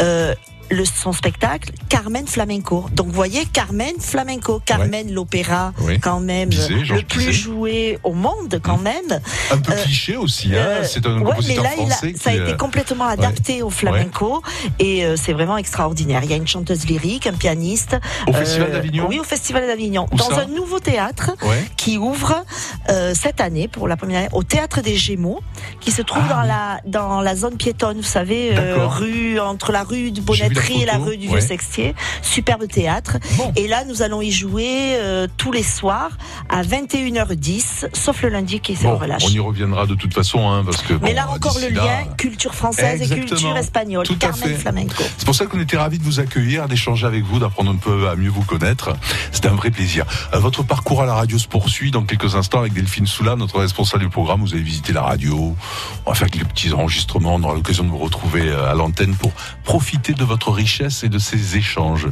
euh, 0.00 0.34
le, 0.70 0.84
son 0.84 1.12
spectacle 1.12 1.70
Carmen 1.88 2.26
Flamenco. 2.26 2.86
Donc 2.92 3.06
vous 3.08 3.12
voyez 3.12 3.44
Carmen 3.46 3.92
Flamenco, 4.00 4.60
Carmen 4.64 5.12
l'opéra 5.12 5.72
Oui. 5.80 5.98
quand 6.00 6.20
même 6.20 6.48
Bizet, 6.48 6.74
le 6.74 7.02
plus 7.02 7.18
Bizet. 7.26 7.32
joué 7.32 7.98
au 8.04 8.12
monde 8.12 8.60
quand 8.62 8.78
même. 8.78 9.20
Un 9.50 9.58
peu 9.58 9.72
Euh, 9.72 9.82
cliché 9.82 10.16
aussi. 10.16 10.48
Hein, 10.54 10.58
Euh, 10.66 10.84
c'est 10.84 11.06
un 11.06 11.18
ouais, 11.18 11.24
compositeur 11.24 11.64
mais 11.64 11.68
là, 11.70 11.74
il 11.78 11.92
a- 11.92 11.94
français 11.96 12.14
ça 12.18 12.30
a 12.30 12.32
été 12.34 12.52
euh, 12.52 12.56
complètement 12.56 13.06
adapté 13.06 13.62
au 13.62 13.70
flamenco 13.70 14.42
et 14.78 15.04
euh, 15.04 15.16
c'est 15.16 15.32
vraiment 15.32 15.56
extraordinaire. 15.56 16.20
Il 16.24 16.30
y 16.30 16.34
a 16.34 16.36
une 16.36 16.46
chanteuse 16.46 16.86
lyrique, 16.86 17.26
un 17.26 17.32
pianiste. 17.34 17.96
Au 18.26 18.32
Festival 18.32 18.72
d'Avignon 18.72 19.06
Oui, 19.08 19.18
au 19.20 19.24
Festival 19.24 19.66
d'Avignon. 19.66 20.06
Dans 20.12 20.38
un 20.38 20.46
nouveau 20.46 20.80
théâtre 20.80 21.32
qui 21.76 21.98
ouvre 21.98 22.44
euh, 22.90 23.12
cette 23.14 23.40
année 23.40 23.68
pour 23.68 23.88
la 23.88 23.96
première 23.96 24.20
année 24.20 24.28
au 24.32 24.42
Théâtre 24.42 24.80
des 24.80 24.96
Gémeaux, 24.96 25.40
qui 25.80 25.90
se 25.92 26.02
trouve 26.02 26.26
dans 26.28 26.42
la 26.42 26.80
dans 26.86 27.20
la 27.20 27.36
zone 27.36 27.56
piétonne, 27.56 27.98
vous 27.98 28.02
savez, 28.02 28.56
euh, 28.56 28.76
Ah 28.80 28.86
rue 28.88 29.38
entre 29.40 29.72
la 29.72 29.82
rue 29.82 30.10
de 30.10 30.20
J'ai 30.32 30.48
vu 30.60 30.84
la 30.84 30.94
et 30.94 30.96
rue 30.96 31.16
du. 31.16 31.28
Vieux 31.28 31.40
Sextier. 31.40 31.94
Superbe 32.22 32.66
théâtre. 32.68 33.16
Bon. 33.36 33.52
Et 33.56 33.66
là, 33.68 33.84
nous 33.84 34.02
allons 34.02 34.22
y 34.22 34.30
jouer 34.30 34.94
euh, 34.96 35.26
tous 35.36 35.52
les 35.52 35.62
soirs 35.62 36.10
à 36.48 36.62
21h10, 36.62 37.88
sauf 37.92 38.22
le 38.22 38.28
lundi 38.28 38.60
qui 38.60 38.72
est 38.72 38.82
Bon, 38.82 38.92
au 38.92 38.96
relâche. 38.96 39.24
on 39.26 39.30
y 39.30 39.38
reviendra 39.38 39.86
de 39.86 39.94
toute 39.94 40.14
façon, 40.14 40.48
hein, 40.48 40.62
parce 40.64 40.82
que. 40.82 40.92
Mais 40.94 41.10
bon, 41.10 41.14
là 41.14 41.30
encore 41.30 41.58
le 41.58 41.68
là- 41.74 41.82
lien 41.84 42.04
culture 42.16 42.54
française 42.54 43.00
et 43.00 43.04
Exactement. 43.04 43.26
culture 43.28 43.56
espagnole, 43.56 44.06
Tout 44.06 44.14
à 44.14 44.16
Carmen 44.16 44.48
fait. 44.50 44.54
Flamenco. 44.54 45.02
C'est 45.18 45.24
pour 45.24 45.34
ça 45.34 45.46
qu'on 45.46 45.60
était 45.60 45.76
ravis 45.76 45.98
de 45.98 46.04
vous 46.04 46.20
accueillir, 46.20 46.68
d'échanger 46.68 47.06
avec 47.06 47.24
vous, 47.24 47.38
d'apprendre 47.38 47.70
un 47.70 47.76
peu 47.76 48.08
à 48.08 48.16
mieux 48.16 48.30
vous 48.30 48.42
connaître. 48.44 48.96
C'était 49.32 49.48
un 49.48 49.54
vrai 49.54 49.70
plaisir. 49.70 50.04
Euh, 50.34 50.38
votre 50.38 50.62
parcours 50.62 51.02
à 51.02 51.06
la 51.06 51.14
radio 51.14 51.38
se 51.38 51.48
poursuit 51.48 51.90
dans 51.90 52.04
quelques 52.04 52.34
instants 52.36 52.60
avec 52.60 52.72
Delphine 52.72 53.06
Soula, 53.06 53.36
notre 53.36 53.58
responsable 53.60 54.04
du 54.04 54.10
programme. 54.10 54.40
Vous 54.40 54.54
allez 54.54 54.62
visiter 54.62 54.92
la 54.92 55.02
radio. 55.02 55.56
On 56.04 56.10
va 56.10 56.14
faire 56.16 56.30
quelques 56.30 56.46
petits 56.48 56.72
enregistrements. 56.72 57.34
On 57.34 57.42
aura 57.42 57.54
l'occasion 57.54 57.84
de 57.84 57.90
vous 57.90 57.98
retrouver 57.98 58.42
euh, 58.48 58.70
à 58.70 58.74
l'antenne 58.74 59.14
pour 59.14 59.32
profiter 59.64 60.12
de 60.12 60.24
votre 60.24 60.45
richesse 60.52 61.04
et 61.04 61.08
de 61.08 61.18
ces 61.18 61.56
échanges. 61.56 62.08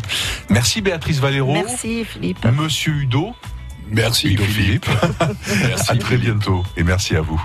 Merci 0.50 0.80
Béatrice 0.80 1.18
Valero. 1.18 1.52
Merci 1.52 2.04
Philippe. 2.04 2.44
Monsieur 2.44 2.92
Udo. 2.92 3.34
Merci, 3.90 4.36
Philippe. 4.36 4.50
Philippe. 4.50 4.86
Merci, 5.68 5.92
à 5.92 5.96
très 5.96 6.16
bientôt 6.16 6.64
et 6.76 6.82
merci 6.82 7.16
à 7.16 7.20
vous. 7.20 7.40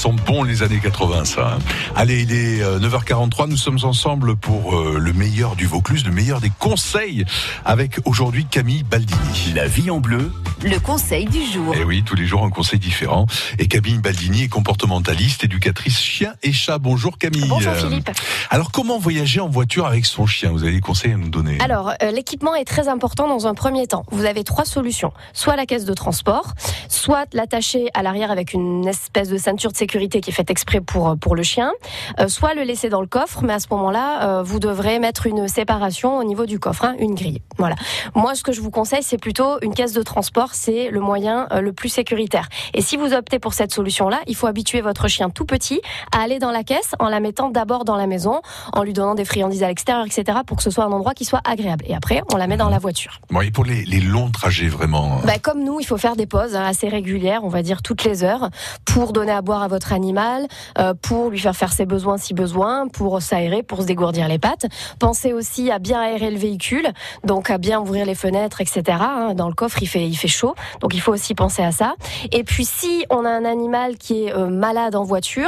Ça 0.00 0.08
sent 0.08 0.16
bon 0.26 0.44
les 0.44 0.62
années 0.62 0.80
80, 0.82 1.24
ça. 1.26 1.54
hein. 1.54 1.58
Allez, 1.94 2.22
il 2.22 2.32
est 2.32 2.62
euh, 2.62 2.78
9h43. 2.78 3.48
Nous 3.50 3.58
sommes 3.58 3.78
ensemble 3.82 4.34
pour 4.34 4.74
euh, 4.74 4.96
le 4.98 5.12
meilleur 5.12 5.56
du 5.56 5.66
Vaucluse, 5.66 6.06
le 6.06 6.10
meilleur 6.12 6.40
des 6.40 6.50
conseils, 6.58 7.26
avec 7.66 8.00
aujourd'hui 8.06 8.46
Camille 8.46 8.82
Baldini. 8.82 9.52
La 9.54 9.66
vie 9.66 9.90
en 9.90 10.00
bleu, 10.00 10.32
Le 10.62 10.78
conseil 10.78 11.26
du 11.26 11.44
jour. 11.44 11.74
Et 11.74 11.84
oui, 11.84 12.02
tous 12.02 12.14
les 12.14 12.26
jours 12.26 12.44
un 12.46 12.50
conseil 12.50 12.78
différent. 12.78 13.26
Et 13.58 13.68
Camille 13.68 13.98
Baldini 13.98 14.44
est 14.44 14.48
comportementaliste, 14.48 15.44
éducatrice 15.44 16.00
chien 16.00 16.32
et 16.42 16.52
chat. 16.52 16.78
Bonjour 16.78 17.18
Camille. 17.18 17.46
Bonjour 17.48 17.72
Euh, 17.72 17.74
Philippe. 17.88 18.10
Alors, 18.48 18.70
comment 18.72 18.98
voyager 18.98 19.40
en 19.40 19.48
voiture 19.48 19.86
avec 19.86 20.06
son 20.06 20.26
chien? 20.26 20.50
Vous 20.50 20.62
avez 20.62 20.72
des 20.72 20.80
conseils 20.80 21.12
à 21.12 21.16
nous 21.18 21.28
donner? 21.28 21.58
Alors, 21.60 21.92
euh, 22.02 22.10
l'équipement 22.10 22.54
est 22.54 22.64
très 22.64 22.88
important 22.88 23.28
dans 23.28 23.46
un 23.46 23.52
premier 23.54 23.86
temps. 23.86 24.04
Vous 24.10 24.24
avez 24.24 24.44
trois 24.44 24.64
solutions. 24.64 25.12
Soit 25.34 25.56
la 25.56 25.66
caisse 25.66 25.84
de 25.84 25.92
transport, 25.94 26.54
soit 26.88 27.26
l'attacher 27.34 27.88
à 27.92 28.02
l'arrière 28.02 28.30
avec 28.30 28.54
une 28.54 28.86
espèce 28.88 29.28
de 29.28 29.36
ceinture 29.36 29.70
de 29.72 29.76
sécurité 29.76 29.89
qui 29.98 30.30
est 30.30 30.32
faite 30.32 30.50
exprès 30.50 30.80
pour, 30.80 31.08
euh, 31.08 31.16
pour 31.16 31.34
le 31.34 31.42
chien, 31.42 31.72
euh, 32.18 32.28
soit 32.28 32.54
le 32.54 32.62
laisser 32.62 32.88
dans 32.88 33.00
le 33.00 33.06
coffre, 33.06 33.42
mais 33.42 33.52
à 33.52 33.58
ce 33.58 33.66
moment-là, 33.70 34.38
euh, 34.38 34.42
vous 34.42 34.58
devrez 34.58 34.98
mettre 34.98 35.26
une 35.26 35.48
séparation 35.48 36.18
au 36.18 36.24
niveau 36.24 36.46
du 36.46 36.58
coffre, 36.58 36.84
hein, 36.84 36.94
une 36.98 37.14
grille. 37.14 37.40
Voilà. 37.58 37.76
Moi, 38.14 38.34
ce 38.34 38.42
que 38.42 38.52
je 38.52 38.60
vous 38.60 38.70
conseille, 38.70 39.02
c'est 39.02 39.18
plutôt 39.18 39.60
une 39.62 39.74
caisse 39.74 39.92
de 39.92 40.02
transport, 40.02 40.50
c'est 40.52 40.90
le 40.90 41.00
moyen 41.00 41.46
euh, 41.52 41.60
le 41.60 41.72
plus 41.72 41.88
sécuritaire. 41.88 42.48
Et 42.74 42.82
si 42.82 42.96
vous 42.96 43.12
optez 43.12 43.38
pour 43.38 43.54
cette 43.54 43.72
solution-là, 43.72 44.20
il 44.26 44.36
faut 44.36 44.46
habituer 44.46 44.80
votre 44.80 45.08
chien 45.08 45.30
tout 45.30 45.44
petit 45.44 45.80
à 46.16 46.22
aller 46.22 46.38
dans 46.38 46.50
la 46.50 46.64
caisse 46.64 46.94
en 46.98 47.08
la 47.08 47.20
mettant 47.20 47.50
d'abord 47.50 47.84
dans 47.84 47.96
la 47.96 48.06
maison, 48.06 48.40
en 48.72 48.82
lui 48.82 48.92
donnant 48.92 49.14
des 49.14 49.24
friandises 49.24 49.62
à 49.62 49.68
l'extérieur, 49.68 50.06
etc., 50.06 50.38
pour 50.46 50.56
que 50.56 50.62
ce 50.62 50.70
soit 50.70 50.84
un 50.84 50.92
endroit 50.92 51.14
qui 51.14 51.24
soit 51.24 51.40
agréable. 51.44 51.84
Et 51.88 51.94
après, 51.94 52.22
on 52.32 52.36
la 52.36 52.46
met 52.46 52.56
dans 52.56 52.68
la 52.68 52.78
voiture. 52.78 53.20
Bon, 53.30 53.40
et 53.40 53.50
pour 53.50 53.64
les, 53.64 53.84
les 53.84 54.00
longs 54.00 54.30
trajets, 54.30 54.68
vraiment. 54.68 55.20
Bah, 55.24 55.38
comme 55.38 55.62
nous, 55.64 55.80
il 55.80 55.86
faut 55.86 55.98
faire 55.98 56.16
des 56.16 56.26
pauses 56.26 56.54
hein, 56.54 56.64
assez 56.64 56.88
régulières, 56.88 57.44
on 57.44 57.48
va 57.48 57.62
dire 57.62 57.82
toutes 57.82 58.04
les 58.04 58.24
heures, 58.24 58.50
pour 58.84 59.12
donner 59.12 59.32
à 59.32 59.42
boire 59.42 59.62
à 59.62 59.68
votre 59.68 59.79
animal, 59.92 60.46
euh, 60.78 60.94
pour 61.00 61.30
lui 61.30 61.38
faire 61.38 61.56
faire 61.56 61.72
ses 61.72 61.86
besoins 61.86 62.16
si 62.16 62.34
besoin, 62.34 62.88
pour 62.88 63.20
s'aérer, 63.22 63.62
pour 63.62 63.82
se 63.82 63.86
dégourdir 63.86 64.28
les 64.28 64.38
pattes. 64.38 64.66
Pensez 64.98 65.32
aussi 65.32 65.70
à 65.70 65.78
bien 65.78 66.00
aérer 66.00 66.30
le 66.30 66.38
véhicule, 66.38 66.88
donc 67.24 67.50
à 67.50 67.58
bien 67.58 67.80
ouvrir 67.80 68.06
les 68.06 68.14
fenêtres, 68.14 68.60
etc. 68.60 68.82
hein. 69.00 69.34
Dans 69.34 69.48
le 69.48 69.54
coffre, 69.54 69.82
il 69.82 69.86
fait, 69.86 70.06
il 70.06 70.16
fait 70.16 70.28
chaud, 70.28 70.54
donc 70.80 70.94
il 70.94 71.00
faut 71.00 71.12
aussi 71.12 71.34
penser 71.34 71.62
à 71.62 71.72
ça. 71.72 71.94
Et 72.32 72.44
puis, 72.44 72.64
si 72.64 73.04
on 73.10 73.24
a 73.24 73.30
un 73.30 73.44
animal 73.44 73.96
qui 73.96 74.24
est 74.24 74.34
euh, 74.34 74.48
malade 74.48 74.94
en 74.94 75.04
voiture, 75.04 75.30